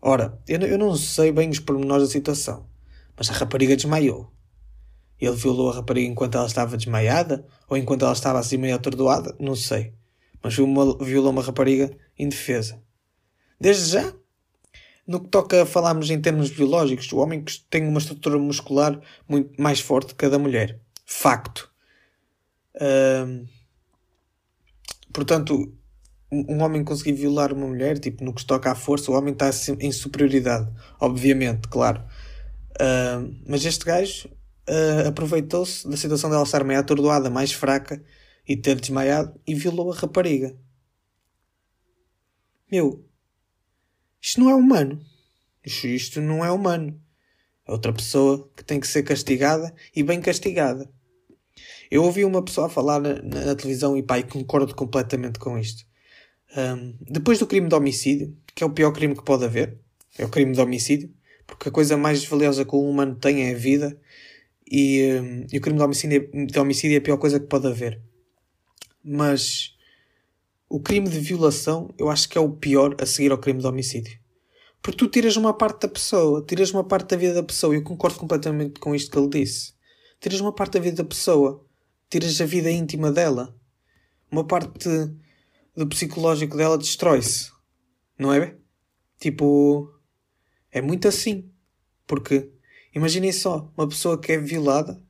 Ora, 0.00 0.38
eu, 0.46 0.60
eu 0.60 0.78
não 0.78 0.96
sei 0.96 1.32
bem 1.32 1.48
os 1.48 1.60
pormenores 1.60 2.08
da 2.08 2.12
situação, 2.12 2.68
mas 3.16 3.30
a 3.30 3.32
rapariga 3.32 3.76
desmaiou. 3.76 4.32
Ele 5.22 5.36
violou 5.36 5.70
a 5.70 5.74
rapariga 5.76 6.10
enquanto 6.10 6.36
ela 6.36 6.48
estava 6.48 6.76
desmaiada 6.76 7.46
ou 7.68 7.76
enquanto 7.76 8.02
ela 8.02 8.12
estava 8.12 8.40
assim 8.40 8.56
meio 8.56 8.74
atordoada? 8.74 9.36
Não 9.38 9.54
sei. 9.54 9.94
Mas 10.42 10.56
violou 10.56 11.30
uma 11.30 11.42
rapariga 11.42 11.96
indefesa. 12.18 12.82
Desde 13.60 13.92
já, 13.92 14.12
no 15.06 15.20
que 15.20 15.28
toca 15.28 15.62
a 15.62 15.66
falarmos 15.66 16.10
em 16.10 16.20
termos 16.20 16.50
biológicos, 16.50 17.12
o 17.12 17.18
homem 17.18 17.44
tem 17.70 17.86
uma 17.86 18.00
estrutura 18.00 18.36
muscular 18.36 19.00
muito 19.28 19.62
mais 19.62 19.78
forte 19.78 20.12
que 20.16 20.26
a 20.26 20.28
da 20.28 20.40
mulher. 20.40 20.80
Facto. 21.06 21.70
portanto, 25.12 25.72
um 26.32 26.60
homem 26.64 26.82
conseguir 26.82 27.12
violar 27.12 27.52
uma 27.52 27.68
mulher, 27.68 27.96
tipo, 28.00 28.24
no 28.24 28.34
que 28.34 28.44
toca 28.44 28.72
à 28.72 28.74
força, 28.74 29.08
o 29.12 29.14
homem 29.14 29.34
está 29.34 29.50
em 29.78 29.92
superioridade. 29.92 30.68
Obviamente, 30.98 31.68
claro. 31.68 32.02
Uh, 32.72 33.32
mas 33.46 33.64
este 33.64 33.84
gajo 33.84 34.28
uh, 34.68 35.08
aproveitou-se 35.08 35.88
da 35.88 35.96
situação 35.96 36.42
estar 36.42 36.64
meio 36.64 36.80
atordoada, 36.80 37.30
mais 37.30 37.52
fraca 37.52 38.02
e 38.46 38.56
ter 38.56 38.80
desmaiado 38.80 39.38
e 39.46 39.54
violou 39.54 39.92
a 39.92 39.94
rapariga. 39.94 40.56
Meu, 42.70 43.04
isto 44.20 44.40
não 44.40 44.50
é 44.50 44.54
humano. 44.54 45.00
Isto, 45.64 45.86
isto 45.86 46.20
não 46.20 46.44
é 46.44 46.50
humano. 46.50 47.00
É 47.66 47.72
outra 47.72 47.92
pessoa 47.92 48.50
que 48.56 48.64
tem 48.64 48.80
que 48.80 48.88
ser 48.88 49.02
castigada 49.02 49.72
e 49.94 50.02
bem 50.02 50.20
castigada. 50.20 50.90
Eu 51.90 52.04
ouvi 52.04 52.24
uma 52.24 52.42
pessoa 52.42 52.68
falar 52.68 53.00
na, 53.00 53.22
na 53.22 53.54
televisão 53.54 53.96
e 53.96 54.02
pai 54.02 54.22
concordo 54.22 54.74
completamente 54.74 55.38
com 55.38 55.58
isto. 55.58 55.84
Um, 56.56 56.96
depois 57.00 57.38
do 57.38 57.46
crime 57.46 57.68
de 57.68 57.74
homicídio, 57.74 58.36
que 58.54 58.64
é 58.64 58.66
o 58.66 58.70
pior 58.70 58.92
crime 58.92 59.14
que 59.14 59.24
pode 59.24 59.44
haver, 59.44 59.78
é 60.18 60.24
o 60.24 60.28
crime 60.28 60.52
de 60.52 60.60
homicídio, 60.60 61.14
porque 61.46 61.68
a 61.68 61.72
coisa 61.72 61.96
mais 61.96 62.24
valiosa 62.24 62.64
que 62.64 62.74
um 62.74 62.88
humano 62.88 63.14
tem 63.14 63.48
é 63.48 63.54
a 63.54 63.58
vida, 63.58 63.98
e, 64.70 65.20
um, 65.20 65.46
e 65.52 65.58
o 65.58 65.60
crime 65.60 65.78
de 65.78 65.84
homicídio, 65.84 66.30
de 66.46 66.58
homicídio 66.58 66.96
é 66.96 66.98
a 66.98 67.02
pior 67.02 67.16
coisa 67.16 67.38
que 67.38 67.46
pode 67.46 67.66
haver. 67.66 68.00
Mas 69.04 69.76
o 70.68 70.80
crime 70.80 71.08
de 71.08 71.18
violação 71.18 71.92
eu 71.98 72.08
acho 72.08 72.28
que 72.28 72.38
é 72.38 72.40
o 72.40 72.50
pior 72.50 72.96
a 73.00 73.06
seguir 73.06 73.32
ao 73.32 73.38
crime 73.38 73.60
de 73.60 73.66
homicídio. 73.66 74.18
Porque 74.80 74.98
tu 74.98 75.08
tiras 75.08 75.36
uma 75.36 75.54
parte 75.54 75.82
da 75.82 75.88
pessoa, 75.88 76.44
tiras 76.44 76.72
uma 76.72 76.82
parte 76.82 77.10
da 77.10 77.16
vida 77.16 77.34
da 77.34 77.42
pessoa, 77.42 77.74
e 77.74 77.78
eu 77.78 77.84
concordo 77.84 78.18
completamente 78.18 78.80
com 78.80 78.94
isto 78.94 79.10
que 79.10 79.18
ele 79.18 79.28
disse. 79.28 79.74
Tiras 80.20 80.40
uma 80.40 80.52
parte 80.52 80.74
da 80.74 80.80
vida 80.80 81.02
da 81.02 81.08
pessoa, 81.08 81.64
tiras 82.10 82.40
a 82.40 82.44
vida 82.44 82.70
íntima 82.70 83.12
dela, 83.12 83.56
uma 84.30 84.44
parte 84.44 84.88
do 85.76 85.86
psicológico 85.86 86.56
dela 86.56 86.76
destrói-se, 86.76 87.50
não 88.18 88.32
é? 88.32 88.56
Tipo, 89.20 89.92
é 90.70 90.82
muito 90.82 91.06
assim. 91.06 91.50
Porque 92.06 92.51
imaginem 92.94 93.32
só, 93.32 93.70
uma 93.76 93.88
pessoa 93.88 94.20
que 94.20 94.32
é 94.32 94.38
violada, 94.38 95.00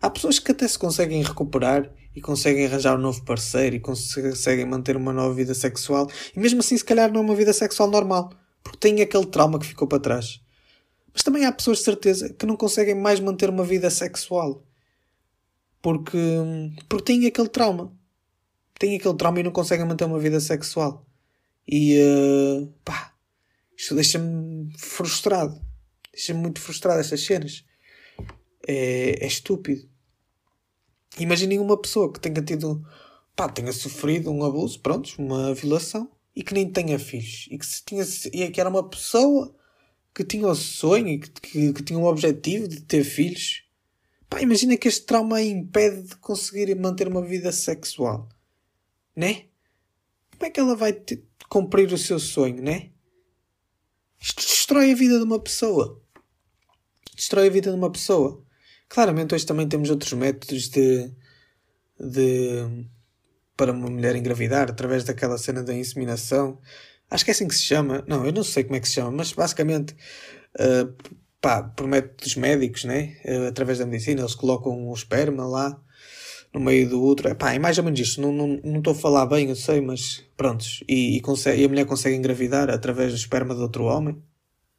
há 0.00 0.10
pessoas 0.10 0.38
que 0.38 0.52
até 0.52 0.66
se 0.66 0.78
conseguem 0.78 1.22
recuperar 1.22 1.92
e 2.14 2.20
conseguem 2.20 2.66
arranjar 2.66 2.96
um 2.96 3.02
novo 3.02 3.24
parceiro 3.24 3.76
e 3.76 3.80
conseguem 3.80 4.66
manter 4.66 4.96
uma 4.96 5.12
nova 5.12 5.34
vida 5.34 5.54
sexual. 5.54 6.10
E 6.34 6.40
mesmo 6.40 6.60
assim, 6.60 6.76
se 6.76 6.84
calhar, 6.84 7.10
não 7.12 7.20
é 7.20 7.22
uma 7.22 7.34
vida 7.34 7.52
sexual 7.52 7.90
normal, 7.90 8.32
porque 8.62 8.78
têm 8.78 9.00
aquele 9.00 9.26
trauma 9.26 9.58
que 9.58 9.66
ficou 9.66 9.86
para 9.86 10.00
trás. 10.00 10.40
Mas 11.12 11.22
também 11.22 11.44
há 11.44 11.52
pessoas 11.52 11.78
de 11.78 11.84
certeza 11.84 12.32
que 12.32 12.46
não 12.46 12.56
conseguem 12.56 12.94
mais 12.94 13.20
manter 13.20 13.50
uma 13.50 13.64
vida 13.64 13.90
sexual 13.90 14.64
porque, 15.82 16.18
porque 16.88 17.04
têm 17.04 17.26
aquele 17.26 17.48
trauma. 17.48 17.92
Têm 18.78 18.96
aquele 18.96 19.14
trauma 19.14 19.40
e 19.40 19.42
não 19.42 19.50
conseguem 19.50 19.86
manter 19.86 20.04
uma 20.04 20.18
vida 20.18 20.40
sexual. 20.40 21.06
E 21.66 21.98
uh, 22.00 22.66
pá, 22.84 23.14
isto 23.76 23.94
deixa-me 23.94 24.70
frustrado. 24.76 25.60
Deixa-me 26.12 26.40
muito 26.40 26.60
frustrado 26.60 27.00
estas 27.00 27.20
cenas. 27.20 27.64
É, 28.66 29.24
é 29.24 29.26
estúpido. 29.26 29.88
Imaginem 31.18 31.58
uma 31.58 31.80
pessoa 31.80 32.12
que 32.12 32.20
tenha 32.20 32.42
tido, 32.42 32.84
pá, 33.34 33.48
tenha 33.48 33.72
sofrido 33.72 34.30
um 34.30 34.44
abuso, 34.44 34.80
pronto, 34.80 35.10
uma 35.18 35.54
violação, 35.54 36.10
e 36.34 36.42
que 36.42 36.54
nem 36.54 36.70
tenha 36.70 36.98
filhos. 36.98 37.48
E 37.50 37.58
que, 37.58 37.66
se 37.66 37.84
tinha, 37.84 38.04
e 38.32 38.50
que 38.50 38.60
era 38.60 38.70
uma 38.70 38.88
pessoa 38.88 39.54
que 40.14 40.24
tinha 40.24 40.46
o 40.46 40.54
sonho 40.54 41.08
e 41.08 41.18
que, 41.18 41.30
que, 41.30 41.72
que 41.72 41.82
tinha 41.82 41.98
o 41.98 42.04
objetivo 42.04 42.68
de 42.68 42.80
ter 42.80 43.04
filhos. 43.04 43.64
Pá, 44.28 44.40
imagina 44.40 44.76
que 44.76 44.88
este 44.88 45.06
trauma 45.06 45.42
impede 45.42 46.02
de 46.02 46.16
conseguir 46.16 46.74
manter 46.76 47.08
uma 47.08 47.22
vida 47.22 47.50
sexual. 47.50 48.28
Né? 49.14 49.46
Como 50.30 50.46
é 50.46 50.50
que 50.50 50.60
ela 50.60 50.76
vai 50.76 50.94
cumprir 51.48 51.92
o 51.92 51.98
seu 51.98 52.18
sonho, 52.18 52.62
né? 52.62 52.90
Isto 54.20 54.42
destrói 54.42 54.92
a 54.92 54.94
vida 54.94 55.18
de 55.18 55.24
uma 55.24 55.40
pessoa. 55.40 55.99
Destrói 57.20 57.48
a 57.48 57.50
vida 57.50 57.70
de 57.70 57.76
uma 57.76 57.92
pessoa. 57.92 58.42
Claramente 58.88 59.34
hoje 59.34 59.44
também 59.44 59.68
temos 59.68 59.90
outros 59.90 60.14
métodos 60.14 60.70
de, 60.70 61.12
de 62.00 62.86
para 63.54 63.72
uma 63.72 63.90
mulher 63.90 64.16
engravidar 64.16 64.70
através 64.70 65.04
daquela 65.04 65.36
cena 65.36 65.62
da 65.62 65.74
inseminação. 65.74 66.58
Acho 67.10 67.22
que 67.22 67.30
é 67.30 67.34
assim 67.34 67.46
que 67.46 67.54
se 67.54 67.62
chama. 67.62 68.02
Não, 68.08 68.24
eu 68.24 68.32
não 68.32 68.42
sei 68.42 68.64
como 68.64 68.76
é 68.76 68.80
que 68.80 68.88
se 68.88 68.94
chama, 68.94 69.10
mas 69.10 69.34
basicamente 69.34 69.94
uh, 70.58 70.96
pá, 71.42 71.62
por 71.62 71.86
métodos 71.86 72.36
médicos, 72.36 72.84
né? 72.84 73.18
Uh, 73.26 73.48
através 73.48 73.80
da 73.80 73.84
medicina, 73.84 74.22
eles 74.22 74.34
colocam 74.34 74.88
o 74.88 74.94
esperma 74.94 75.46
lá 75.46 75.78
no 76.54 76.60
meio 76.60 76.88
do 76.88 77.02
outro. 77.02 77.36
Pá, 77.36 77.52
é 77.52 77.58
mais 77.58 77.76
ou 77.76 77.84
menos 77.84 78.00
isto. 78.00 78.22
Não 78.22 78.30
estou 78.30 78.72
não, 78.72 78.82
não 78.82 78.92
a 78.92 78.94
falar 78.94 79.26
bem, 79.26 79.50
eu 79.50 79.56
sei, 79.56 79.82
mas 79.82 80.24
prontos. 80.38 80.82
E, 80.88 81.18
e, 81.18 81.20
consegue, 81.20 81.60
e 81.60 81.66
a 81.66 81.68
mulher 81.68 81.84
consegue 81.84 82.16
engravidar 82.16 82.70
através 82.70 83.12
do 83.12 83.16
esperma 83.16 83.54
de 83.54 83.60
outro 83.60 83.84
homem. 83.84 84.16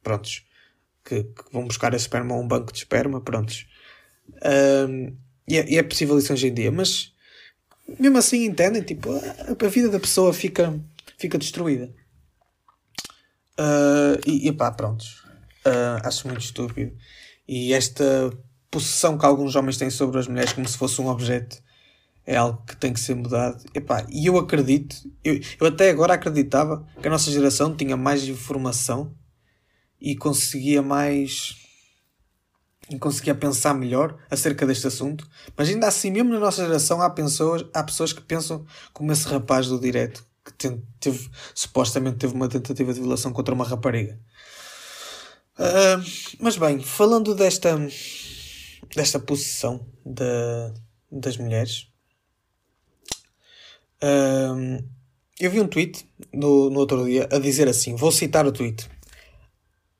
Prontos. 0.02 0.42
Que, 1.04 1.24
que 1.24 1.52
vão 1.52 1.66
buscar 1.66 1.92
esse 1.94 2.04
esperma 2.04 2.34
a 2.34 2.38
um 2.38 2.46
banco 2.46 2.72
de 2.72 2.78
esperma. 2.78 3.20
Prontos. 3.20 3.66
Um, 4.88 5.16
e, 5.48 5.58
é, 5.58 5.70
e, 5.70 5.78
é, 5.78 5.82
possível 5.82 6.18
isso 6.18 6.32
hoje 6.32 6.48
em 6.48 6.54
dia, 6.54 6.70
mas 6.70 7.12
mesmo 7.98 8.18
assim 8.18 8.44
entendem, 8.44 8.82
tipo, 8.82 9.10
a, 9.12 9.66
a 9.66 9.68
vida 9.68 9.88
da 9.88 9.98
pessoa 9.98 10.32
fica, 10.32 10.78
fica 11.18 11.36
destruída. 11.36 11.92
Uh, 13.58 14.18
e, 14.26 14.48
e 14.48 14.52
pá, 14.52 14.70
prontos. 14.70 15.22
Uh, 15.66 16.00
acho 16.04 16.26
muito 16.28 16.42
estúpido. 16.42 16.96
E 17.46 17.72
esta 17.72 18.32
possessão 18.70 19.18
que 19.18 19.26
alguns 19.26 19.54
homens 19.54 19.76
têm 19.76 19.90
sobre 19.90 20.18
as 20.18 20.26
mulheres 20.26 20.52
como 20.52 20.66
se 20.66 20.78
fosse 20.78 21.00
um 21.00 21.08
objeto 21.08 21.62
é 22.24 22.36
algo 22.36 22.62
que 22.66 22.76
tem 22.76 22.92
que 22.92 23.00
ser 23.00 23.14
mudado. 23.14 23.62
Epá, 23.74 24.06
e 24.08 24.26
eu 24.26 24.38
acredito, 24.38 24.96
eu, 25.24 25.40
eu 25.60 25.66
até 25.66 25.90
agora 25.90 26.14
acreditava 26.14 26.86
que 27.00 27.08
a 27.08 27.10
nossa 27.10 27.30
geração 27.30 27.74
tinha 27.76 27.96
mais 27.96 28.24
informação 28.24 29.14
e 30.02 30.16
conseguia 30.16 30.82
mais 30.82 31.56
e 32.90 32.98
conseguia 32.98 33.34
pensar 33.34 33.72
melhor 33.72 34.18
acerca 34.28 34.66
deste 34.66 34.88
assunto, 34.88 35.26
mas 35.56 35.68
ainda 35.68 35.86
assim, 35.86 36.10
mesmo 36.10 36.34
na 36.34 36.40
nossa 36.40 36.66
geração, 36.66 37.00
há 37.00 37.08
pessoas, 37.08 37.64
há 37.72 37.82
pessoas 37.82 38.12
que 38.12 38.20
pensam 38.20 38.66
como 38.92 39.12
esse 39.12 39.26
rapaz 39.28 39.68
do 39.68 39.80
direto 39.80 40.26
que 40.44 40.76
teve, 41.00 41.30
supostamente 41.54 42.18
teve 42.18 42.34
uma 42.34 42.48
tentativa 42.48 42.92
de 42.92 43.00
violação 43.00 43.32
contra 43.32 43.54
uma 43.54 43.64
rapariga. 43.64 44.18
Uh, 45.54 46.02
mas 46.40 46.56
bem, 46.56 46.80
falando 46.80 47.34
desta 47.34 47.78
desta 48.94 49.20
possessão 49.20 49.86
da, 50.04 50.74
das 51.10 51.36
mulheres, 51.36 51.86
uh, 54.02 54.84
eu 55.38 55.50
vi 55.50 55.60
um 55.60 55.68
tweet 55.68 56.04
no, 56.32 56.68
no 56.68 56.80
outro 56.80 57.04
dia 57.04 57.28
a 57.30 57.38
dizer 57.38 57.68
assim: 57.68 57.94
vou 57.94 58.10
citar 58.10 58.44
o 58.44 58.52
tweet. 58.52 58.88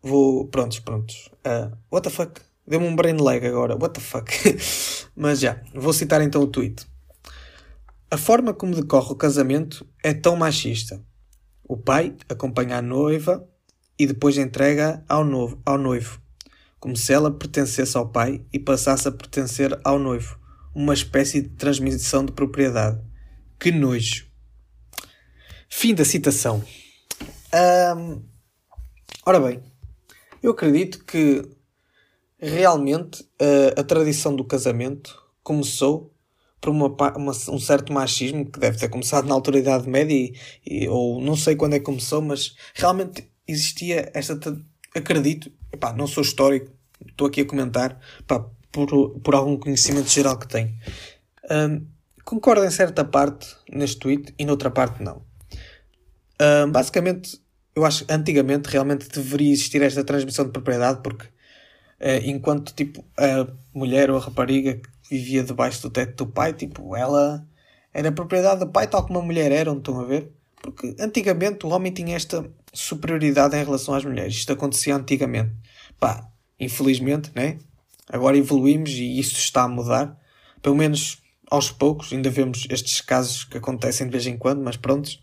Vou. 0.02 0.48
Prontos, 0.48 0.80
prontos. 0.80 1.30
Uh, 1.46 1.76
what 1.90 2.08
the 2.08 2.14
fuck? 2.14 2.40
Deu-me 2.66 2.86
um 2.86 2.96
brain 2.96 3.16
lag 3.16 3.46
agora. 3.46 3.74
What 3.74 3.94
the 3.94 4.00
fuck? 4.00 4.30
Mas 5.16 5.40
já, 5.40 5.62
vou 5.74 5.92
citar 5.92 6.20
então 6.22 6.42
o 6.42 6.46
tweet. 6.46 6.86
A 8.10 8.16
forma 8.16 8.52
como 8.52 8.74
decorre 8.74 9.12
o 9.12 9.16
casamento 9.16 9.86
é 10.02 10.12
tão 10.12 10.36
machista. 10.36 11.02
O 11.64 11.76
pai 11.76 12.14
acompanha 12.28 12.78
a 12.78 12.82
noiva 12.82 13.48
e 13.98 14.06
depois 14.06 14.36
entrega 14.36 15.04
ao, 15.08 15.24
novo, 15.24 15.60
ao 15.64 15.78
noivo, 15.78 16.20
como 16.78 16.96
se 16.96 17.12
ela 17.12 17.30
pertencesse 17.30 17.96
ao 17.96 18.08
pai 18.08 18.44
e 18.52 18.58
passasse 18.58 19.08
a 19.08 19.12
pertencer 19.12 19.78
ao 19.84 19.98
noivo. 19.98 20.38
Uma 20.74 20.94
espécie 20.94 21.40
de 21.40 21.50
transmissão 21.50 22.24
de 22.24 22.32
propriedade. 22.32 23.00
Que 23.58 23.70
nojo. 23.70 24.26
Fim 25.68 25.94
da 25.94 26.04
citação. 26.04 26.62
Um, 27.96 28.22
ora 29.24 29.40
bem, 29.40 29.62
eu 30.42 30.50
acredito 30.50 31.04
que 31.04 31.48
realmente 32.38 33.24
a, 33.76 33.80
a 33.80 33.84
tradição 33.84 34.34
do 34.34 34.44
casamento 34.44 35.22
começou 35.42 36.12
por 36.60 36.70
uma, 36.70 36.86
uma, 37.16 37.32
um 37.32 37.58
certo 37.58 37.92
machismo 37.92 38.46
que 38.50 38.58
deve 38.58 38.78
ter 38.78 38.88
começado 38.88 39.26
na 39.26 39.34
altura 39.34 39.60
da 39.60 39.70
Idade 39.70 39.88
Média 39.88 40.14
e, 40.14 40.34
e, 40.64 40.88
ou 40.88 41.20
não 41.20 41.36
sei 41.36 41.56
quando 41.56 41.74
é 41.74 41.78
que 41.78 41.84
começou, 41.84 42.22
mas 42.22 42.54
realmente 42.74 43.28
existia 43.46 44.10
esta. 44.14 44.38
Acredito, 44.94 45.50
epá, 45.72 45.92
não 45.92 46.06
sou 46.06 46.22
histórico, 46.22 46.70
estou 47.06 47.26
aqui 47.26 47.40
a 47.40 47.46
comentar 47.46 47.98
epá, 48.20 48.46
por, 48.70 49.10
por 49.20 49.34
algum 49.34 49.56
conhecimento 49.56 50.08
geral 50.08 50.38
que 50.38 50.46
tenho. 50.46 50.72
Um, 51.50 51.86
concordo 52.24 52.64
em 52.64 52.70
certa 52.70 53.04
parte 53.04 53.48
neste 53.68 53.98
tweet 53.98 54.34
e 54.38 54.44
noutra 54.44 54.70
parte 54.70 55.02
não. 55.02 55.22
Um, 56.40 56.70
basicamente, 56.70 57.40
eu 57.74 57.84
acho 57.84 58.04
que 58.04 58.12
antigamente 58.12 58.68
realmente 58.68 59.08
deveria 59.08 59.52
existir 59.52 59.82
esta 59.82 60.04
transmissão 60.04 60.44
de 60.44 60.52
propriedade 60.52 61.00
porque 61.02 61.26
uh, 61.26 62.22
enquanto 62.24 62.74
tipo 62.74 63.04
a 63.16 63.46
mulher 63.74 64.10
ou 64.10 64.16
a 64.16 64.20
rapariga 64.20 64.74
que 64.74 64.90
vivia 65.10 65.42
debaixo 65.42 65.82
do 65.82 65.90
teto 65.90 66.24
do 66.24 66.30
pai, 66.30 66.52
tipo, 66.52 66.96
ela 66.96 67.46
era 67.92 68.12
propriedade 68.12 68.60
do 68.60 68.68
pai 68.68 68.86
tal 68.86 69.06
como 69.06 69.18
a 69.18 69.22
mulher 69.22 69.52
era, 69.52 69.70
não 69.70 69.78
estão 69.78 70.00
a 70.00 70.04
ver? 70.04 70.30
Porque 70.62 70.94
antigamente 70.98 71.66
o 71.66 71.70
homem 71.70 71.92
tinha 71.92 72.16
esta 72.16 72.48
superioridade 72.72 73.56
em 73.56 73.64
relação 73.64 73.94
às 73.94 74.04
mulheres. 74.04 74.34
Isto 74.34 74.52
acontecia 74.52 74.94
antigamente. 74.94 75.52
Pá, 75.98 76.28
infelizmente, 76.58 77.32
né? 77.34 77.58
Agora 78.08 78.38
evoluímos 78.38 78.90
e 78.90 79.18
isso 79.18 79.34
está 79.34 79.64
a 79.64 79.68
mudar. 79.68 80.16
Pelo 80.62 80.76
menos 80.76 81.20
aos 81.50 81.70
poucos. 81.70 82.12
Ainda 82.12 82.30
vemos 82.30 82.66
estes 82.70 83.00
casos 83.00 83.44
que 83.44 83.58
acontecem 83.58 84.06
de 84.06 84.12
vez 84.12 84.26
em 84.26 84.36
quando, 84.38 84.62
mas 84.62 84.76
prontos. 84.76 85.20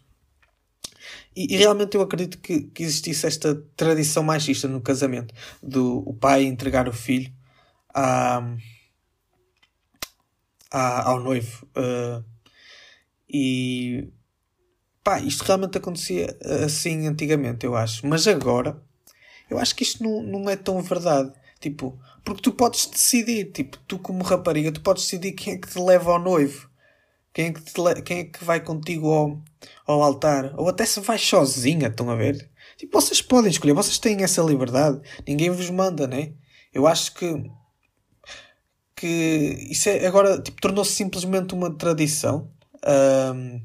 E, 1.35 1.53
e 1.53 1.57
realmente 1.57 1.95
eu 1.95 2.01
acredito 2.01 2.39
que, 2.39 2.63
que, 2.63 2.83
existisse 2.83 3.25
esta 3.27 3.55
tradição 3.75 4.23
machista 4.23 4.67
no 4.67 4.81
casamento. 4.81 5.33
Do 5.61 5.99
o 6.07 6.13
pai 6.13 6.43
entregar 6.43 6.87
o 6.87 6.93
filho 6.93 7.31
a, 7.93 8.43
a 10.71 11.09
ao 11.09 11.19
noivo. 11.19 11.67
Uh, 11.75 12.23
e 13.29 14.11
Pá, 15.09 15.19
isto 15.19 15.43
realmente 15.43 15.75
acontecia 15.75 16.37
assim 16.63 17.07
antigamente, 17.07 17.65
eu 17.65 17.75
acho. 17.75 18.05
Mas 18.05 18.27
agora, 18.27 18.79
eu 19.49 19.57
acho 19.57 19.75
que 19.75 19.83
isto 19.83 20.03
não, 20.03 20.21
não 20.21 20.49
é 20.49 20.55
tão 20.55 20.81
verdade. 20.83 21.33
Tipo, 21.59 21.99
porque 22.23 22.43
tu 22.43 22.51
podes 22.51 22.85
decidir, 22.85 23.51
tipo, 23.51 23.77
tu 23.87 23.97
como 23.97 24.23
rapariga, 24.23 24.71
tu 24.71 24.81
podes 24.81 25.03
decidir 25.03 25.31
quem 25.31 25.53
é 25.53 25.57
que 25.57 25.67
te 25.67 25.79
leva 25.79 26.11
ao 26.11 26.19
noivo. 26.19 26.68
Quem 27.33 27.47
é 27.47 27.53
que, 27.53 27.61
te 27.61 28.01
quem 28.03 28.19
é 28.19 28.23
que 28.25 28.43
vai 28.43 28.59
contigo 28.59 29.11
ao, 29.11 29.43
ao 29.85 30.01
altar. 30.01 30.53
Ou 30.57 30.69
até 30.69 30.85
se 30.85 30.99
vais 30.99 31.21
sozinha, 31.21 31.87
estão 31.87 32.09
a 32.09 32.15
ver? 32.15 32.49
Tipo, 32.77 32.99
vocês 32.99 33.21
podem 33.21 33.51
escolher, 33.51 33.73
vocês 33.73 33.99
têm 33.99 34.23
essa 34.23 34.41
liberdade. 34.41 34.99
Ninguém 35.27 35.49
vos 35.49 35.69
manda, 35.69 36.07
né? 36.07 36.33
Eu 36.73 36.87
acho 36.87 37.13
que 37.13 37.49
que 38.95 39.67
isso 39.69 39.87
é, 39.87 40.05
agora 40.05 40.41
tipo, 40.41 40.59
tornou-se 40.61 40.91
simplesmente 40.91 41.53
uma 41.53 41.73
tradição. 41.73 42.51
Um, 42.85 43.61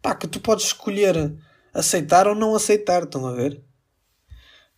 pá, 0.00 0.14
que 0.14 0.26
tu 0.26 0.40
podes 0.40 0.66
escolher 0.66 1.36
aceitar 1.72 2.26
ou 2.26 2.34
não 2.34 2.54
aceitar, 2.54 3.04
estão 3.04 3.26
a 3.26 3.32
ver? 3.32 3.62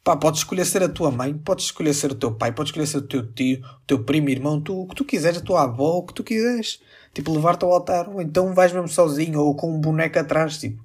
Pá, 0.04 0.14
podes 0.14 0.40
escolher 0.40 0.66
ser 0.66 0.82
a 0.82 0.88
tua 0.88 1.10
mãe, 1.10 1.32
podes 1.32 1.64
escolher 1.64 1.94
ser 1.94 2.12
o 2.12 2.14
teu 2.14 2.34
pai, 2.34 2.52
podes 2.52 2.68
escolher 2.68 2.86
ser 2.86 2.98
o 2.98 3.08
teu 3.08 3.32
tio, 3.32 3.64
o 3.64 3.86
teu 3.86 4.04
primo, 4.04 4.28
irmão, 4.28 4.60
tu, 4.60 4.82
o 4.82 4.86
que 4.86 4.94
tu 4.94 5.04
quiseres, 5.04 5.38
a 5.38 5.44
tua 5.44 5.62
avó, 5.62 5.96
o 5.96 6.06
que 6.06 6.12
tu 6.12 6.22
quiseres. 6.22 6.80
Tipo, 7.14 7.32
levar-te 7.32 7.64
ao 7.64 7.72
altar. 7.72 8.08
Ou 8.08 8.20
então 8.20 8.52
vais 8.52 8.72
mesmo 8.72 8.88
sozinho, 8.88 9.40
ou 9.40 9.54
com 9.54 9.72
um 9.72 9.80
boneco 9.80 10.18
atrás, 10.18 10.58
tipo. 10.58 10.84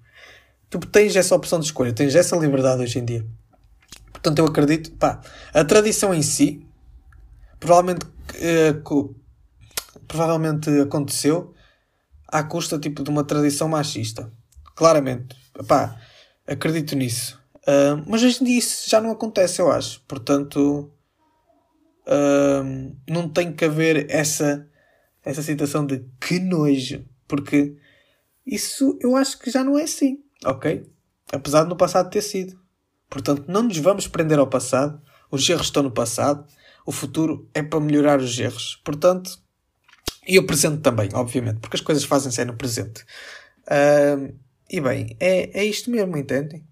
Tu 0.70 0.80
tens 0.80 1.16
essa 1.16 1.36
opção 1.36 1.60
de 1.60 1.66
escolha, 1.66 1.92
tens 1.92 2.16
essa 2.16 2.38
liberdade 2.38 2.84
hoje 2.84 3.00
em 3.00 3.06
dia. 3.06 3.26
Portanto, 4.14 4.40
eu 4.40 4.46
acredito, 4.46 4.92
pá, 4.92 5.20
a 5.54 5.64
tradição 5.64 6.14
em 6.14 6.22
si, 6.22 6.64
provavelmente, 7.60 8.06
uh, 8.06 9.16
provavelmente 10.08 10.70
aconteceu 10.82 11.54
à 12.28 12.44
custa 12.44 12.78
tipo, 12.78 13.04
de 13.04 13.10
uma 13.10 13.24
tradição 13.24 13.68
machista. 13.68 14.32
Claramente. 14.76 15.36
Pá, 15.68 16.00
acredito 16.48 16.96
nisso. 16.96 17.40
Uh, 17.60 18.04
mas 18.08 18.24
hoje 18.24 18.42
em 18.42 18.46
dia 18.46 18.60
isso 18.60 18.90
já 18.90 19.02
não 19.02 19.12
acontece, 19.12 19.62
eu 19.62 19.72
acho. 19.72 20.02
Portanto, 20.08 20.92
uh, 22.08 22.96
não 23.10 23.28
tem 23.30 23.52
que 23.54 23.66
haver 23.66 24.06
essa, 24.10 24.68
essa 25.30 25.44
situação 25.44 25.86
de 25.86 26.04
que 26.20 26.40
nojo. 26.40 27.06
Porque 27.28 27.76
isso 28.46 28.98
eu 29.00 29.16
acho 29.16 29.38
que 29.40 29.52
já 29.52 29.64
não 29.64 29.78
é 29.78 29.84
assim. 29.84 30.24
Ok? 30.46 30.86
Apesar 31.32 31.64
de 31.64 31.70
no 31.70 31.76
passado 31.76 32.10
ter 32.10 32.22
sido. 32.22 32.60
Portanto, 33.10 33.46
não 33.48 33.64
nos 33.64 33.78
vamos 33.78 34.08
prender 34.08 34.40
ao 34.40 34.48
passado. 34.48 35.02
Os 35.32 35.48
erros 35.48 35.68
estão 35.68 35.84
no 35.84 35.92
passado. 35.92 36.46
O 36.86 36.92
futuro 36.92 37.48
é 37.54 37.62
para 37.62 37.80
melhorar 37.80 38.20
os 38.20 38.38
erros. 38.40 38.82
Portanto, 38.84 39.40
e 40.28 40.38
o 40.40 40.46
presente 40.46 40.82
também, 40.82 41.10
obviamente, 41.14 41.60
porque 41.60 41.76
as 41.76 41.82
coisas 41.82 42.04
fazem-se 42.04 42.44
no 42.46 42.56
presente. 42.56 43.04
Uh, 43.66 44.36
e 44.70 44.80
bem, 44.80 45.16
é, 45.20 45.62
é 45.62 45.64
isto 45.64 45.90
mesmo, 45.90 46.18
entendem? 46.18 46.64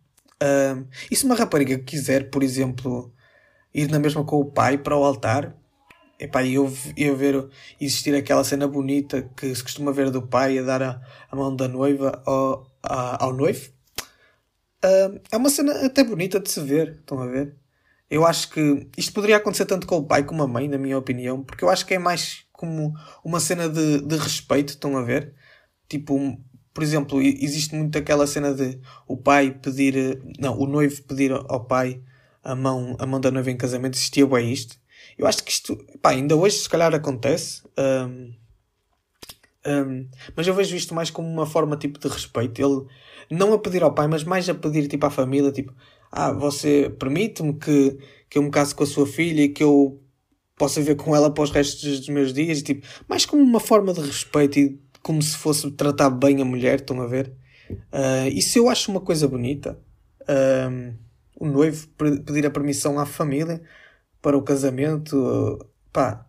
Uh, 0.42 0.88
e 1.10 1.16
se 1.16 1.26
uma 1.26 1.36
rapariga 1.36 1.78
quiser, 1.80 2.30
por 2.30 2.44
exemplo, 2.44 3.12
ir 3.74 3.90
na 3.90 4.00
mesma 4.00 4.24
com 4.24 4.40
o 4.40 4.46
pai 4.46 4.78
para 4.78 4.96
o 4.96 5.04
altar, 5.04 5.56
epá, 6.20 6.46
eu, 6.46 6.72
eu 6.96 7.16
ver 7.16 7.48
existir 7.80 8.16
aquela 8.16 8.44
cena 8.44 8.68
bonita 8.68 9.30
que 9.36 9.54
se 9.54 9.64
costuma 9.64 9.92
ver 9.92 10.10
do 10.12 10.22
pai 10.22 10.58
a 10.58 10.64
dar 10.64 10.82
a, 10.82 11.02
a 11.30 11.36
mão 11.36 11.56
da 11.56 11.68
noiva 11.68 12.22
ao, 12.26 12.72
a, 12.84 13.24
ao 13.24 13.34
noivo, 13.34 13.70
uh, 14.84 15.20
é 15.32 15.38
uma 15.38 15.50
cena 15.50 15.86
até 15.86 16.04
bonita 16.04 16.40
de 16.40 16.50
se 16.50 16.62
ver, 16.62 16.98
estão 17.00 17.20
a 17.20 17.28
ver? 17.28 17.56
Eu 18.10 18.26
acho 18.26 18.50
que 18.50 18.88
isto 18.98 19.14
poderia 19.14 19.38
acontecer 19.38 19.66
tanto 19.66 19.86
com 19.86 19.98
o 19.98 20.06
pai 20.06 20.24
como 20.24 20.42
a 20.44 20.48
mãe, 20.48 20.68
na 20.68 20.78
minha 20.78 20.98
opinião, 20.98 21.44
porque 21.44 21.64
eu 21.64 21.70
acho 21.70 21.86
que 21.86 21.94
é 21.94 22.00
mais 22.00 22.46
como 22.54 22.94
uma 23.24 23.40
cena 23.40 23.70
de, 23.70 24.02
de 24.02 24.16
respeito, 24.18 24.70
estão 24.70 24.98
a 24.98 25.04
ver? 25.04 25.34
Tipo, 25.90 26.38
por 26.74 26.84
exemplo, 26.84 27.22
existe 27.22 27.76
muito 27.76 27.98
aquela 27.98 28.28
cena 28.28 28.54
de 28.54 28.80
o 29.08 29.18
pai 29.18 29.52
pedir, 29.52 30.22
não, 30.40 30.58
o 30.58 30.66
noivo 30.66 31.04
pedir 31.04 31.32
ao 31.32 31.66
pai 31.66 32.02
a 32.44 32.56
mão, 32.56 32.96
a 33.00 33.06
mão 33.06 33.20
da 33.20 33.32
noiva 33.32 33.52
em 33.52 33.58
casamento, 33.58 33.96
existia 33.96 34.26
bem 34.26 34.52
isto. 34.54 34.78
Eu 35.18 35.26
acho 35.26 35.44
que 35.44 35.52
isto, 35.52 35.76
pá, 36.02 36.12
ainda 36.12 36.36
hoje 36.36 36.58
se 36.58 36.70
calhar 36.70 36.94
acontece, 36.94 37.64
um, 37.78 38.34
um, 39.66 40.08
mas 40.36 40.48
eu 40.48 40.54
vejo 40.54 40.76
isto 40.76 40.94
mais 40.94 41.10
como 41.10 41.28
uma 41.28 41.46
forma 41.46 41.76
tipo 41.76 42.00
de 42.00 42.08
respeito. 42.08 42.62
Ele 42.62 42.86
não 43.30 43.54
a 43.54 43.60
pedir 43.60 43.84
ao 43.84 43.94
pai, 43.94 44.08
mas 44.08 44.24
mais 44.24 44.48
a 44.48 44.54
pedir 44.54 44.88
tipo 44.88 45.06
à 45.06 45.10
família, 45.10 45.52
tipo, 45.52 45.74
ah, 46.12 46.32
você 46.32 46.94
permite-me 47.00 47.54
que, 47.54 47.98
que 48.30 48.38
eu 48.38 48.44
me 48.44 48.52
case 48.52 48.74
com 48.74 48.84
a 48.84 48.88
sua 48.88 49.08
filha 49.08 49.42
e 49.42 49.50
que 49.50 49.64
eu 49.64 50.02
possa 50.56 50.80
viver 50.80 50.96
com 50.96 51.16
ela 51.16 51.32
para 51.32 51.44
os 51.44 51.52
restos 51.52 52.00
dos 52.00 52.10
meus 52.10 52.34
dias, 52.34 52.62
tipo, 52.62 52.86
mais 53.08 53.26
como 53.26 53.44
uma 53.44 53.60
forma 53.60 53.94
de 53.94 54.02
respeito 54.02 54.60
e 54.60 54.80
como 55.02 55.22
se 55.22 55.38
fosse 55.38 55.70
tratar 55.72 56.10
bem 56.10 56.42
a 56.42 56.46
mulher, 56.46 56.80
estão 56.80 57.02
a 57.02 57.08
ver? 57.08 57.34
Uh, 57.70 58.28
isso 58.32 58.58
eu 58.58 58.70
acho 58.70 58.92
uma 58.92 59.02
coisa 59.02 59.28
bonita. 59.28 59.80
Uh, 60.22 60.94
o 61.40 61.46
noivo 61.46 61.88
pedir 62.26 62.46
a 62.46 62.52
permissão 62.52 62.98
à 62.98 63.06
família 63.06 63.62
para 64.28 64.38
o 64.38 64.42
casamento, 64.42 65.66
pá, 65.94 66.28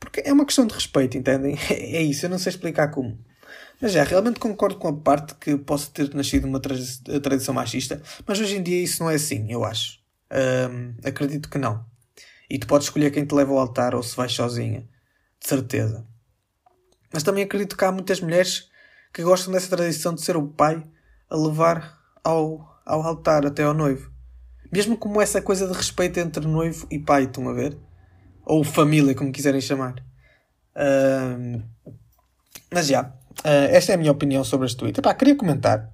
porque 0.00 0.20
é 0.24 0.32
uma 0.32 0.44
questão 0.44 0.66
de 0.66 0.74
respeito, 0.74 1.16
entendem? 1.16 1.56
É, 1.70 2.02
isso, 2.02 2.26
eu 2.26 2.30
não 2.30 2.40
sei 2.40 2.50
explicar 2.50 2.88
como. 2.90 3.16
Mas 3.80 3.92
já, 3.92 4.02
realmente 4.02 4.40
concordo 4.40 4.80
com 4.80 4.88
a 4.88 4.92
parte 4.92 5.32
que 5.36 5.56
possa 5.56 5.88
ter 5.92 6.12
nascido 6.12 6.46
uma 6.48 6.58
tradição 6.58 7.54
machista, 7.54 8.02
mas 8.26 8.40
hoje 8.40 8.56
em 8.56 8.62
dia 8.64 8.82
isso 8.82 9.00
não 9.00 9.08
é 9.08 9.14
assim, 9.14 9.46
eu 9.48 9.64
acho. 9.64 10.00
acredito 11.04 11.48
que 11.48 11.56
não. 11.56 11.86
E 12.50 12.58
tu 12.58 12.66
podes 12.66 12.88
escolher 12.88 13.12
quem 13.12 13.24
te 13.24 13.32
leva 13.32 13.52
ao 13.52 13.60
altar 13.60 13.94
ou 13.94 14.02
se 14.02 14.16
vais 14.16 14.32
sozinha. 14.32 14.80
De 15.38 15.48
certeza. 15.48 16.04
Mas 17.12 17.22
também 17.22 17.44
acredito 17.44 17.76
que 17.76 17.84
há 17.84 17.92
muitas 17.92 18.20
mulheres 18.20 18.68
que 19.12 19.22
gostam 19.22 19.52
dessa 19.52 19.68
tradição 19.68 20.16
de 20.16 20.20
ser 20.20 20.36
o 20.36 20.48
pai 20.48 20.82
a 21.30 21.36
levar 21.36 21.96
ao, 22.24 22.76
ao 22.84 23.02
altar 23.02 23.46
até 23.46 23.62
ao 23.62 23.72
noivo. 23.72 24.13
Mesmo 24.74 24.96
como 24.96 25.20
essa 25.20 25.40
coisa 25.40 25.68
de 25.68 25.72
respeito 25.72 26.18
entre 26.18 26.44
noivo 26.48 26.84
e 26.90 26.98
pai, 26.98 27.24
estão 27.24 27.48
a 27.48 27.52
ver? 27.52 27.78
Ou 28.44 28.64
família, 28.64 29.14
como 29.14 29.30
quiserem 29.30 29.60
chamar. 29.60 29.94
Uh, 30.74 31.62
mas 32.72 32.88
já, 32.88 33.02
uh, 33.02 33.70
esta 33.70 33.92
é 33.92 33.94
a 33.94 33.98
minha 33.98 34.10
opinião 34.10 34.42
sobre 34.42 34.66
este 34.66 34.76
tweet. 34.76 34.98
Epá, 34.98 35.14
queria 35.14 35.36
comentar. 35.36 35.92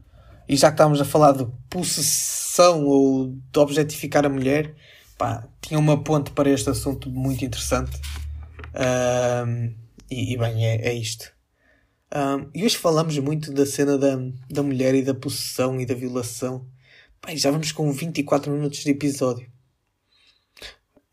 E 0.49 0.57
já 0.57 0.69
que 0.69 0.77
estávamos 0.77 0.99
a 0.99 1.05
falar 1.05 1.33
de 1.33 1.47
possessão 1.69 2.87
ou 2.87 3.37
de 3.53 3.59
objetificar 3.59 4.25
a 4.25 4.31
mulher, 4.31 4.75
pá, 5.19 5.47
tinha 5.61 5.79
uma 5.79 6.03
ponte 6.03 6.31
para 6.31 6.49
este 6.49 6.71
assunto 6.71 7.11
muito 7.11 7.45
interessante. 7.45 8.01
Um, 8.75 9.75
e, 10.11 10.33
e, 10.33 10.39
bem, 10.39 10.65
é, 10.65 10.89
é 10.89 10.95
isto. 10.95 11.31
E 12.55 12.65
hoje 12.65 12.79
falamos 12.79 13.17
muito 13.19 13.53
da 13.53 13.67
cena 13.67 13.99
da, 13.99 14.17
da 14.51 14.63
mulher 14.63 14.95
e 14.95 15.03
da 15.03 15.15
possessão 15.15 15.79
e 15.79 15.85
da 15.85 15.95
violação. 15.95 16.67
Pá, 17.21 17.35
já 17.35 17.51
vamos 17.51 17.73
com 17.73 17.93
24 17.93 18.51
minutos 18.53 18.79
de 18.79 18.91
episódio. 18.91 19.51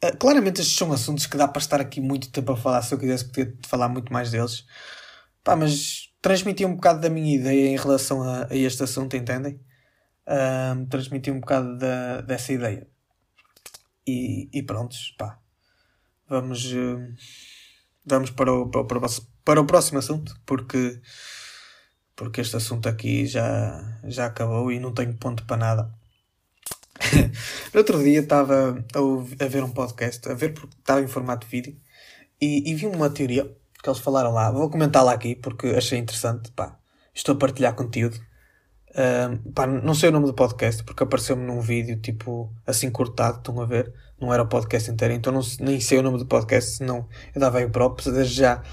Uh, 0.04 0.16
claramente 0.18 0.62
estes 0.62 0.78
são 0.78 0.92
assuntos 0.94 1.26
que 1.26 1.38
dá 1.38 1.48
para 1.48 1.60
estar 1.60 1.82
aqui 1.82 2.00
muito 2.00 2.32
tempo 2.32 2.52
a 2.54 2.58
falar. 2.58 2.82
Se 2.82 2.94
eu 2.94 3.00
quisesse 3.00 3.26
poder 3.26 3.58
falar 3.68 3.90
muito 3.90 4.12
mais 4.14 4.32
deles. 4.32 4.66
Pá, 5.44 5.56
mas 5.56 6.14
transmiti 6.22 6.66
um 6.66 6.76
bocado 6.76 7.02
da 7.02 7.10
minha 7.10 7.36
ideia 7.36 7.70
em 7.70 7.78
relação 7.78 8.24
a, 8.24 8.48
a 8.50 8.56
este 8.56 8.84
assunto, 8.84 9.16
entendem? 9.16 9.60
Um, 10.28 10.86
transmiti 10.86 11.32
um 11.32 11.40
bocado 11.40 11.78
da, 11.78 12.22
dessa 12.22 12.54
ideia. 12.54 12.88
E, 14.06 14.50
e 14.54 14.64
prontos, 14.64 15.16
pá. 15.18 15.40
Vamos, 16.30 16.66
uh, 16.74 17.14
vamos 18.06 18.32
para 18.32 18.52
o, 18.54 18.70
para, 18.70 18.98
o, 18.98 19.02
para 19.46 19.62
o 19.62 19.66
próximo 19.66 20.00
assunto, 20.00 20.38
porque, 20.46 21.02
porque 22.16 22.42
este 22.42 22.58
assunto 22.58 22.90
aqui 22.90 23.26
já, 23.26 24.00
já 24.06 24.26
acabou 24.28 24.72
e 24.72 24.80
não 24.80 24.94
tenho 24.94 25.18
ponto 25.18 25.46
para 25.46 25.58
nada. 25.58 25.97
no 27.74 27.80
outro 27.80 28.04
dia 28.04 28.20
estava 28.20 28.84
a, 28.94 29.44
a 29.44 29.48
ver 29.48 29.64
um 29.64 29.72
podcast, 29.72 30.30
a 30.30 30.34
ver 30.34 30.54
porque 30.54 30.76
estava 30.78 31.02
em 31.02 31.08
formato 31.08 31.46
de 31.46 31.52
vídeo, 31.52 31.78
e, 32.42 32.70
e 32.70 32.76
vi 32.76 32.86
uma 32.86 33.10
teoria 33.10 33.46
que 33.82 33.90
eles 33.90 34.00
falaram 34.00 34.32
lá. 34.32 34.52
Vou 34.52 34.70
comentá-la 34.70 35.14
aqui 35.14 35.36
porque 35.36 35.68
achei 35.68 35.98
interessante. 35.98 36.52
Pá, 36.52 36.78
estou 37.14 37.36
a 37.36 37.38
partilhar 37.38 37.74
conteúdo. 37.74 38.20
Pá, 39.54 39.68
não 39.68 39.94
sei 39.94 40.10
o 40.10 40.12
nome 40.12 40.26
do 40.26 40.34
podcast 40.34 40.84
porque 40.84 41.04
apareceu-me 41.04 41.46
num 41.46 41.62
vídeo 41.62 41.98
tipo 41.98 42.52
assim 42.66 42.90
cortado, 42.90 43.38
estão 43.38 43.60
a 43.62 43.66
ver? 43.66 43.94
Não 44.20 44.34
era 44.34 44.42
o 44.42 44.48
podcast 44.48 44.90
inteiro, 44.90 45.14
então 45.14 45.32
não, 45.32 45.42
nem 45.60 45.80
sei 45.80 46.00
o 46.00 46.02
nome 46.02 46.18
do 46.18 46.26
podcast, 46.26 46.78
senão 46.78 47.08
eu 47.36 47.40
dava 47.40 47.60
aí 47.60 47.66
o 47.66 47.70
props. 47.70 48.06
Desde 48.06 48.36
já, 48.36 48.64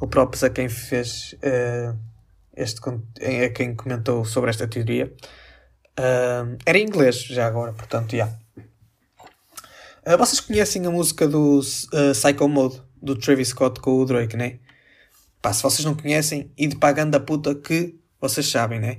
o 0.00 0.06
props 0.06 0.44
a 0.44 0.50
quem 0.50 0.68
fez 0.68 1.34
uh, 1.34 1.98
este, 2.56 2.80
a 2.88 3.50
quem 3.50 3.74
comentou 3.74 4.24
sobre 4.24 4.50
esta 4.50 4.68
teoria. 4.68 5.12
Uh, 5.98 6.58
era 6.66 6.78
em 6.78 6.86
inglês 6.86 7.22
já 7.22 7.46
agora, 7.46 7.72
portanto, 7.72 8.12
já. 8.12 8.16
Yeah. 8.16 8.38
Uh, 10.06 10.18
vocês 10.18 10.40
conhecem 10.40 10.84
a 10.86 10.90
música 10.90 11.26
do 11.26 11.60
uh, 11.60 12.12
Psycho 12.12 12.48
Mode, 12.48 12.82
do 13.00 13.16
Travis 13.16 13.48
Scott 13.48 13.80
com 13.80 13.98
o 13.98 14.04
Drake, 14.04 14.36
né? 14.36 14.58
Pá, 15.40 15.52
se 15.52 15.62
vocês 15.62 15.84
não 15.84 15.94
conhecem, 15.94 16.50
e 16.56 16.66
de 16.66 16.76
pagando 16.76 17.14
a 17.14 17.20
puta 17.20 17.54
que 17.54 17.94
vocês 18.20 18.46
sabem, 18.46 18.80
né? 18.80 18.98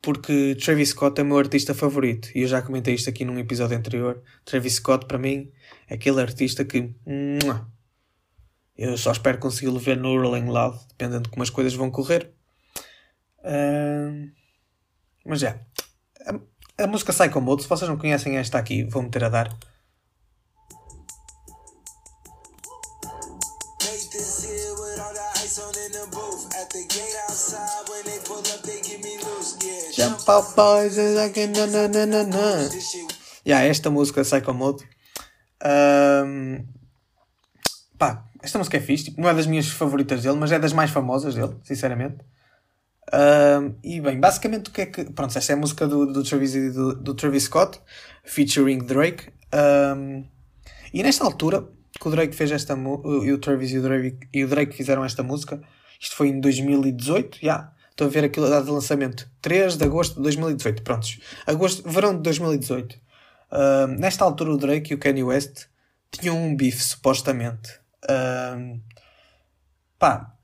Porque 0.00 0.56
Travis 0.56 0.88
Scott 0.88 1.20
é 1.20 1.22
o 1.22 1.26
meu 1.26 1.38
artista 1.38 1.74
favorito. 1.74 2.28
E 2.34 2.42
eu 2.42 2.48
já 2.48 2.60
comentei 2.60 2.94
isto 2.94 3.08
aqui 3.08 3.24
num 3.24 3.38
episódio 3.38 3.76
anterior. 3.76 4.20
Travis 4.44 4.74
Scott, 4.74 5.06
para 5.06 5.18
mim, 5.18 5.52
é 5.88 5.94
aquele 5.94 6.20
artista 6.20 6.64
que. 6.64 6.90
Eu 8.76 8.96
só 8.96 9.12
espero 9.12 9.38
consegui-lo 9.38 9.78
ver 9.78 9.96
no 9.96 10.20
Rolling 10.20 10.46
Loud, 10.46 10.78
dependendo 10.88 11.24
de 11.24 11.28
como 11.28 11.42
as 11.42 11.50
coisas 11.50 11.74
vão 11.74 11.90
correr. 11.90 12.32
Uh, 13.38 14.30
mas 15.24 15.40
já. 15.40 15.50
A, 15.50 15.81
a 16.78 16.86
música 16.86 17.12
Psycho 17.12 17.40
Mode, 17.40 17.62
se 17.62 17.68
vocês 17.68 17.88
não 17.88 17.98
conhecem 17.98 18.36
esta 18.36 18.58
aqui, 18.58 18.84
vou 18.84 19.02
meter 19.02 19.24
a 19.24 19.28
dar. 19.28 19.56
Jump 29.94 30.30
out 30.30 30.54
boys. 30.56 30.96
Yeah, 33.46 33.66
esta 33.66 33.90
música 33.90 34.22
Psycho 34.22 34.54
Mode. 34.54 34.84
Um, 35.64 36.66
pá, 37.98 38.24
esta 38.42 38.58
música 38.58 38.78
é 38.78 38.80
fixe. 38.80 39.04
Tipo, 39.04 39.20
não 39.20 39.28
é 39.28 39.34
das 39.34 39.46
minhas 39.46 39.68
favoritas 39.68 40.22
dele, 40.22 40.36
mas 40.36 40.50
é 40.50 40.58
das 40.58 40.72
mais 40.72 40.90
famosas 40.90 41.34
dele, 41.34 41.56
sinceramente. 41.62 42.24
Um, 43.12 43.74
e 43.84 44.00
bem, 44.00 44.18
basicamente 44.18 44.70
o 44.70 44.72
que 44.72 44.80
é 44.80 44.86
que. 44.86 45.04
Pronto, 45.04 45.36
esta 45.36 45.52
é 45.52 45.54
a 45.54 45.58
música 45.58 45.86
do, 45.86 46.06
do, 46.12 46.22
Travis, 46.22 46.54
do, 46.74 46.94
do 46.94 47.14
Travis 47.14 47.44
Scott, 47.44 47.80
featuring 48.24 48.78
Drake. 48.78 49.28
Um, 49.54 50.24
e 50.92 51.02
nesta 51.02 51.24
altura 51.24 51.68
que 52.00 52.08
o 52.08 52.10
Drake 52.10 52.34
fez 52.34 52.50
esta 52.50 52.74
e 52.74 53.32
o 53.32 53.38
Travis 53.38 53.70
e 53.70 53.78
o 53.78 53.82
Drake, 53.82 54.28
e 54.32 54.44
o 54.44 54.48
Drake 54.48 54.74
fizeram 54.74 55.04
esta 55.04 55.22
música, 55.22 55.62
isto 56.00 56.16
foi 56.16 56.28
em 56.28 56.40
2018, 56.40 57.38
já. 57.40 57.42
Yeah, 57.42 57.72
estou 57.90 58.06
a 58.06 58.10
ver 58.10 58.24
aquilo 58.24 58.46
a 58.46 58.50
data 58.50 58.64
de 58.64 58.70
lançamento. 58.70 59.28
3 59.40 59.76
de 59.76 59.84
agosto 59.84 60.16
de 60.16 60.22
2018. 60.22 60.82
Prontos. 60.82 61.20
Agosto, 61.46 61.88
verão 61.88 62.16
de 62.16 62.22
2018. 62.22 62.94
Uh, 62.94 63.86
nesta 63.98 64.24
altura 64.24 64.52
o 64.52 64.56
Drake 64.56 64.92
e 64.92 64.94
o 64.94 64.98
Kanye 64.98 65.22
West 65.22 65.66
tinham 66.10 66.36
um 66.36 66.56
bife, 66.56 66.82
supostamente. 66.82 67.70
Uh, 68.04 68.80
pá, 69.98 70.34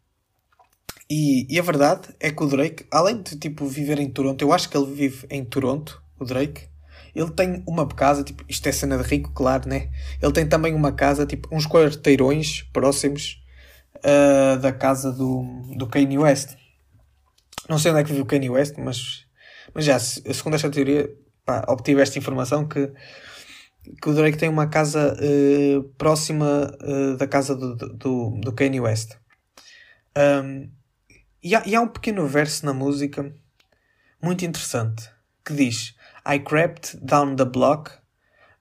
e, 1.11 1.47
e, 1.49 1.59
a 1.59 1.63
verdade 1.63 2.09
é 2.21 2.31
que 2.31 2.43
o 2.43 2.47
Drake, 2.47 2.85
além 2.91 3.23
de 3.23 3.37
tipo 3.37 3.67
viver 3.67 3.99
em 3.99 4.11
Toronto, 4.11 4.43
eu 4.43 4.53
acho 4.53 4.69
que 4.69 4.77
ele 4.77 4.93
vive 4.93 5.27
em 5.31 5.43
Toronto, 5.43 6.03
o 6.19 6.25
Drake. 6.25 6.69
Ele 7.15 7.31
tem 7.31 7.63
uma 7.67 7.87
casa, 7.89 8.23
tipo, 8.23 8.45
isto 8.47 8.69
é 8.69 8.73
cena 8.73 8.99
de 8.99 9.03
rico, 9.05 9.33
claro, 9.33 9.69
né? 9.69 9.91
Ele 10.23 10.33
tem 10.33 10.47
também 10.47 10.75
uma 10.75 10.93
casa, 10.93 11.27
tipo, 11.27 11.49
uns 11.51 11.67
quarteirões 11.67 12.63
próximos 12.73 13.43
uh, 13.97 14.59
da 14.61 14.71
casa 14.71 15.11
do, 15.11 15.43
do 15.77 15.87
Kanye 15.87 16.19
West. 16.19 16.57
Não 17.69 17.79
sei 17.79 17.91
onde 17.91 18.01
é 18.01 18.05
que 18.05 18.11
vive 18.11 18.23
o 18.23 18.27
Kanye 18.27 18.51
West, 18.51 18.75
mas, 18.79 19.25
mas 19.75 19.85
já, 19.87 19.99
segundo 19.99 20.55
esta 20.55 20.71
teoria, 20.71 21.11
pá, 21.45 21.65
obtive 21.69 22.03
esta 22.03 22.19
informação 22.19 22.69
que, 22.69 22.93
que 24.01 24.09
o 24.09 24.15
Drake 24.15 24.37
tem 24.37 24.49
uma 24.49 24.67
casa 24.67 25.17
uh, 25.17 25.83
próxima 25.97 26.71
uh, 26.83 27.17
da 27.17 27.27
casa 27.27 27.57
do, 27.57 27.77
do, 27.77 28.41
do 28.43 28.53
Kanye 28.53 28.81
West. 28.81 29.17
Um, 30.17 30.78
e 31.43 31.55
há, 31.55 31.63
e 31.67 31.75
há 31.75 31.81
um 31.81 31.89
pequeno 31.89 32.27
verso 32.27 32.67
na 32.67 32.73
música 32.73 33.33
muito 34.23 34.45
interessante 34.45 35.11
que 35.45 35.55
diz: 35.55 35.95
I 36.27 36.39
crept 36.39 36.97
down 36.97 37.37
the 37.37 37.45
block, 37.45 37.91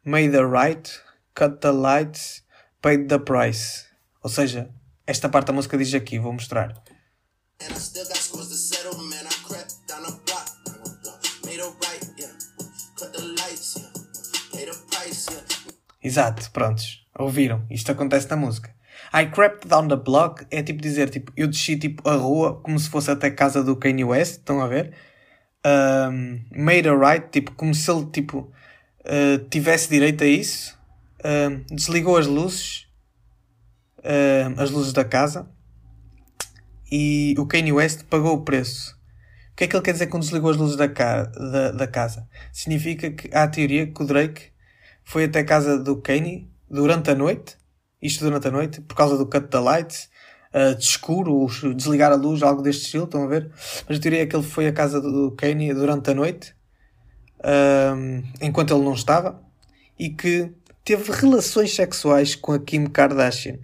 made 0.05 0.35
a 0.37 0.45
right, 0.45 0.89
cut 1.35 1.59
the 1.61 1.71
lights, 1.71 2.43
paid 2.81 3.07
the 3.07 3.19
price. 3.19 3.85
Ou 4.23 4.29
seja, 4.29 4.69
esta 5.05 5.29
parte 5.29 5.47
da 5.47 5.53
música 5.53 5.77
diz 5.77 5.93
aqui, 5.93 6.19
vou 6.19 6.33
mostrar. 6.33 6.73
Exato, 16.03 16.51
prontos. 16.51 17.05
Ouviram? 17.17 17.65
Isto 17.69 17.91
acontece 17.91 18.29
na 18.29 18.35
música. 18.37 18.76
I 19.13 19.25
crept 19.25 19.67
down 19.67 19.87
the 19.87 19.95
block 19.95 20.45
é 20.51 20.61
tipo 20.61 20.81
dizer, 20.81 21.09
tipo, 21.09 21.31
eu 21.35 21.47
desci 21.47 21.77
tipo 21.77 22.07
a 22.07 22.15
rua 22.15 22.59
como 22.61 22.77
se 22.79 22.89
fosse 22.89 23.09
até 23.11 23.27
a 23.27 23.31
casa 23.33 23.63
do 23.63 23.75
Kanye 23.75 24.03
West, 24.03 24.39
estão 24.39 24.61
a 24.61 24.67
ver? 24.67 24.93
Um, 25.65 26.41
made 26.51 26.87
a 26.87 26.95
right, 26.95 27.27
tipo, 27.31 27.51
como 27.53 27.73
se 27.73 27.89
ele 27.89 28.05
tipo 28.07 28.51
uh, 29.01 29.49
tivesse 29.49 29.89
direito 29.89 30.23
a 30.23 30.27
isso. 30.27 30.77
Um, 31.23 31.75
desligou 31.75 32.17
as 32.17 32.27
luzes, 32.27 32.87
uh, 33.99 34.61
as 34.61 34.69
luzes 34.69 34.93
da 34.93 35.03
casa 35.03 35.49
e 36.91 37.35
o 37.37 37.45
Kanye 37.45 37.71
West 37.71 38.03
pagou 38.05 38.33
o 38.33 38.43
preço. 38.43 38.95
O 39.51 39.55
que 39.57 39.63
é 39.63 39.67
que 39.67 39.75
ele 39.75 39.83
quer 39.83 39.93
dizer 39.93 40.07
quando 40.07 40.23
desligou 40.23 40.51
as 40.51 40.57
luzes 40.57 40.75
da, 40.75 40.87
ca 40.87 41.23
da, 41.23 41.71
da 41.71 41.87
casa? 41.87 42.27
Significa 42.53 43.09
que 43.09 43.29
há 43.33 43.43
a 43.43 43.47
teoria 43.47 43.87
que 43.87 44.03
o 44.03 44.05
Drake 44.05 44.51
foi 45.03 45.23
até 45.23 45.39
a 45.39 45.45
casa 45.45 45.79
do 45.79 45.99
Kanye 46.01 46.49
durante 46.69 47.09
a 47.09 47.15
noite 47.15 47.57
isto 48.01 48.23
durante 48.23 48.47
a 48.47 48.51
noite, 48.51 48.81
por 48.81 48.95
causa 48.95 49.17
do 49.17 49.25
cut 49.25 49.47
the 49.47 49.59
lights, 49.59 50.09
uh, 50.53 50.75
de 50.75 50.83
escuro, 50.83 51.47
desligar 51.75 52.11
a 52.11 52.15
luz, 52.15 52.43
algo 52.43 52.61
deste 52.61 52.85
estilo, 52.85 53.05
estão 53.05 53.23
a 53.23 53.27
ver? 53.27 53.51
Mas 53.87 53.97
a 53.97 54.01
teoria 54.01 54.23
é 54.23 54.25
que 54.25 54.35
ele 54.35 54.45
foi 54.45 54.67
à 54.67 54.73
casa 54.73 55.01
do 55.01 55.31
Kanye 55.31 55.73
durante 55.73 56.09
a 56.11 56.13
noite, 56.13 56.55
uh, 57.39 58.23
enquanto 58.41 58.73
ele 58.73 58.83
não 58.83 58.93
estava, 58.93 59.41
e 59.97 60.09
que 60.09 60.51
teve 60.83 61.11
relações 61.11 61.73
sexuais 61.73 62.35
com 62.35 62.53
a 62.53 62.59
Kim 62.59 62.85
Kardashian, 62.87 63.57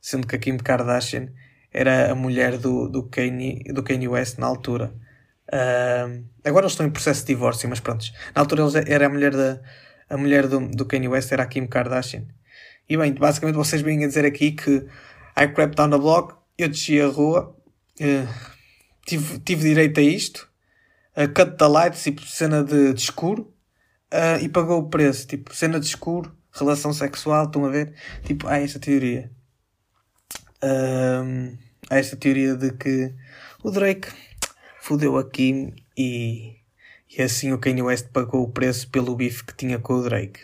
sendo 0.00 0.26
que 0.26 0.36
a 0.36 0.38
Kim 0.38 0.56
Kardashian 0.56 1.28
era 1.72 2.10
a 2.12 2.14
mulher 2.14 2.56
do, 2.56 2.88
do, 2.88 3.02
Kanye, 3.02 3.64
do 3.74 3.82
Kanye 3.82 4.08
West 4.08 4.38
na 4.38 4.46
altura. 4.46 4.94
Uh, 5.48 6.24
agora 6.44 6.64
eles 6.64 6.72
estão 6.72 6.86
em 6.86 6.90
processo 6.90 7.20
de 7.20 7.26
divórcio, 7.26 7.68
mas 7.68 7.80
pronto. 7.80 8.04
Na 8.34 8.40
altura 8.40 8.62
eles, 8.62 8.74
era 8.74 9.06
a 9.06 9.08
mulher, 9.08 9.32
da, 9.32 9.60
a 10.08 10.16
mulher 10.16 10.46
do, 10.46 10.68
do 10.68 10.86
Kanye 10.86 11.08
West, 11.08 11.30
era 11.32 11.42
a 11.42 11.46
Kim 11.46 11.66
Kardashian. 11.66 12.24
E 12.88 12.96
bem, 12.96 13.12
basicamente 13.14 13.56
vocês 13.56 13.82
vêm 13.82 14.04
a 14.04 14.06
dizer 14.06 14.24
aqui 14.24 14.52
que 14.52 14.86
I 15.36 15.48
crept 15.48 15.76
down 15.76 15.90
the 15.90 15.98
block, 15.98 16.34
eu 16.56 16.68
desci 16.68 17.00
a 17.00 17.08
rua, 17.08 17.54
uh, 18.00 18.56
tive, 19.04 19.38
tive 19.40 19.62
direito 19.62 19.98
a 19.98 20.02
isto, 20.02 20.48
uh, 21.16 21.28
cut 21.34 21.56
the 21.58 21.66
lights, 21.66 22.02
tipo 22.02 22.22
cena 22.22 22.62
de, 22.62 22.94
de 22.94 23.00
escuro, 23.00 23.52
uh, 24.12 24.42
e 24.42 24.48
pagou 24.48 24.80
o 24.80 24.88
preço, 24.88 25.26
tipo 25.26 25.54
cena 25.54 25.80
de 25.80 25.86
escuro, 25.86 26.36
relação 26.52 26.92
sexual, 26.92 27.46
estão 27.46 27.64
a 27.64 27.70
ver? 27.70 27.94
Tipo, 28.24 28.48
há 28.48 28.58
esta 28.58 28.78
teoria. 28.78 29.30
Uh, 30.62 31.56
há 31.90 31.98
esta 31.98 32.16
teoria 32.16 32.56
de 32.56 32.72
que 32.72 33.14
o 33.62 33.70
Drake 33.70 34.08
fudeu 34.80 35.18
a 35.18 35.28
Kim 35.28 35.74
e, 35.96 36.56
e 37.10 37.22
assim 37.22 37.52
o 37.52 37.58
Kanye 37.58 37.82
West 37.82 38.08
pagou 38.08 38.42
o 38.42 38.50
preço 38.50 38.88
pelo 38.90 39.14
bife 39.14 39.44
que 39.44 39.54
tinha 39.54 39.78
com 39.78 39.94
o 39.94 40.02
Drake. 40.02 40.40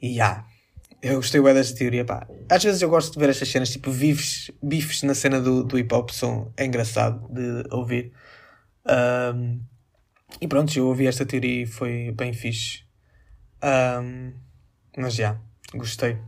E 0.00 0.20
há. 0.20 0.44
Yeah 1.02 1.14
eu 1.14 1.16
gostei 1.16 1.40
bem 1.40 1.54
desta 1.54 1.76
teoria, 1.76 2.04
pá. 2.04 2.26
Às 2.48 2.62
vezes 2.62 2.82
eu 2.82 2.90
gosto 2.90 3.14
de 3.14 3.18
ver 3.18 3.30
estas 3.30 3.48
cenas, 3.48 3.70
tipo, 3.70 3.90
bifes, 3.90 4.50
bifes 4.62 5.02
na 5.02 5.14
cena 5.14 5.40
do, 5.40 5.64
do 5.64 5.78
hip 5.78 5.94
hop, 5.94 6.10
são, 6.10 6.52
é 6.56 6.64
engraçado 6.64 7.26
de 7.32 7.64
ouvir. 7.74 8.12
Um, 9.34 9.60
e 10.40 10.46
pronto, 10.46 10.76
eu 10.76 10.86
ouvi 10.86 11.06
esta 11.06 11.24
teoria 11.24 11.62
e 11.62 11.66
foi 11.66 12.12
bem 12.12 12.32
fixe. 12.34 12.84
Um, 13.64 14.34
mas 14.96 15.14
já, 15.14 15.38
gostei. 15.74 16.18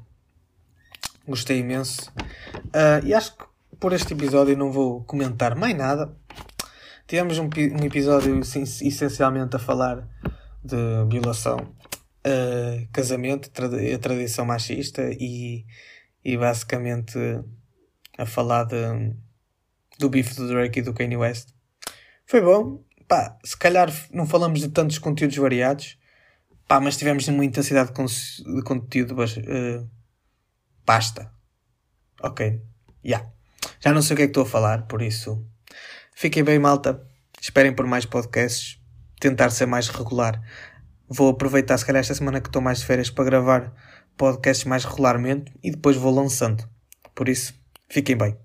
Gostei 1.28 1.58
imenso. 1.58 2.10
Uh, 2.56 3.04
e 3.04 3.12
acho 3.12 3.36
que 3.36 3.44
por 3.78 3.92
este 3.92 4.14
episódio 4.14 4.56
não 4.56 4.72
vou 4.72 5.04
comentar 5.04 5.54
mais 5.54 5.76
nada. 5.76 6.16
Tivemos 7.06 7.38
um, 7.38 7.44
um 7.44 7.84
episódio 7.84 8.40
essencialmente 8.40 9.54
a 9.54 9.58
falar 9.58 10.08
de 10.64 10.76
violação 11.10 11.74
uh, 12.26 12.88
casamento, 12.92 13.50
a 13.50 13.98
tradição 13.98 14.44
machista 14.44 15.02
e, 15.12 15.64
e 16.24 16.36
basicamente 16.36 17.18
a 18.18 18.26
falar 18.26 18.64
de, 18.64 19.14
do 19.98 20.08
bife 20.08 20.34
do 20.34 20.48
Drake 20.48 20.80
e 20.80 20.82
do 20.82 20.94
Kanye 20.94 21.16
West. 21.16 21.50
Foi 22.26 22.40
bom. 22.40 22.84
Pá, 23.08 23.38
se 23.44 23.56
calhar 23.56 23.92
não 24.12 24.26
falamos 24.26 24.60
de 24.60 24.68
tantos 24.68 24.98
conteúdos 24.98 25.36
variados, 25.36 25.98
Pá, 26.72 26.80
mas 26.80 26.96
tivemos 26.96 27.28
uma 27.28 27.44
intensidade 27.44 27.92
de, 27.92 28.54
de 28.56 28.62
conteúdo 28.62 29.12
uh, 29.12 29.90
basta. 30.86 31.30
Ok. 32.22 32.62
Já. 33.04 33.18
Yeah. 33.18 33.32
Já 33.78 33.92
não 33.92 34.00
sei 34.00 34.14
o 34.14 34.16
que 34.16 34.22
é 34.22 34.26
que 34.26 34.30
estou 34.30 34.44
a 34.44 34.46
falar, 34.46 34.86
por 34.86 35.02
isso. 35.02 35.44
Fiquem 36.14 36.42
bem, 36.42 36.58
malta. 36.58 37.06
Esperem 37.38 37.74
por 37.74 37.86
mais 37.86 38.06
podcasts. 38.06 38.80
Tentar 39.20 39.50
ser 39.50 39.66
mais 39.66 39.88
regular. 39.88 40.40
Vou 41.08 41.30
aproveitar, 41.30 41.76
se 41.78 41.84
calhar, 41.84 42.00
esta 42.00 42.14
semana 42.14 42.40
que 42.40 42.48
estou 42.48 42.62
mais 42.62 42.80
de 42.80 42.86
férias 42.86 43.10
para 43.10 43.24
gravar 43.24 43.72
podcasts 44.16 44.64
mais 44.64 44.84
regularmente 44.84 45.52
e 45.62 45.70
depois 45.70 45.96
vou 45.96 46.14
lançando. 46.14 46.64
Por 47.14 47.28
isso, 47.28 47.54
fiquem 47.88 48.16
bem. 48.16 48.41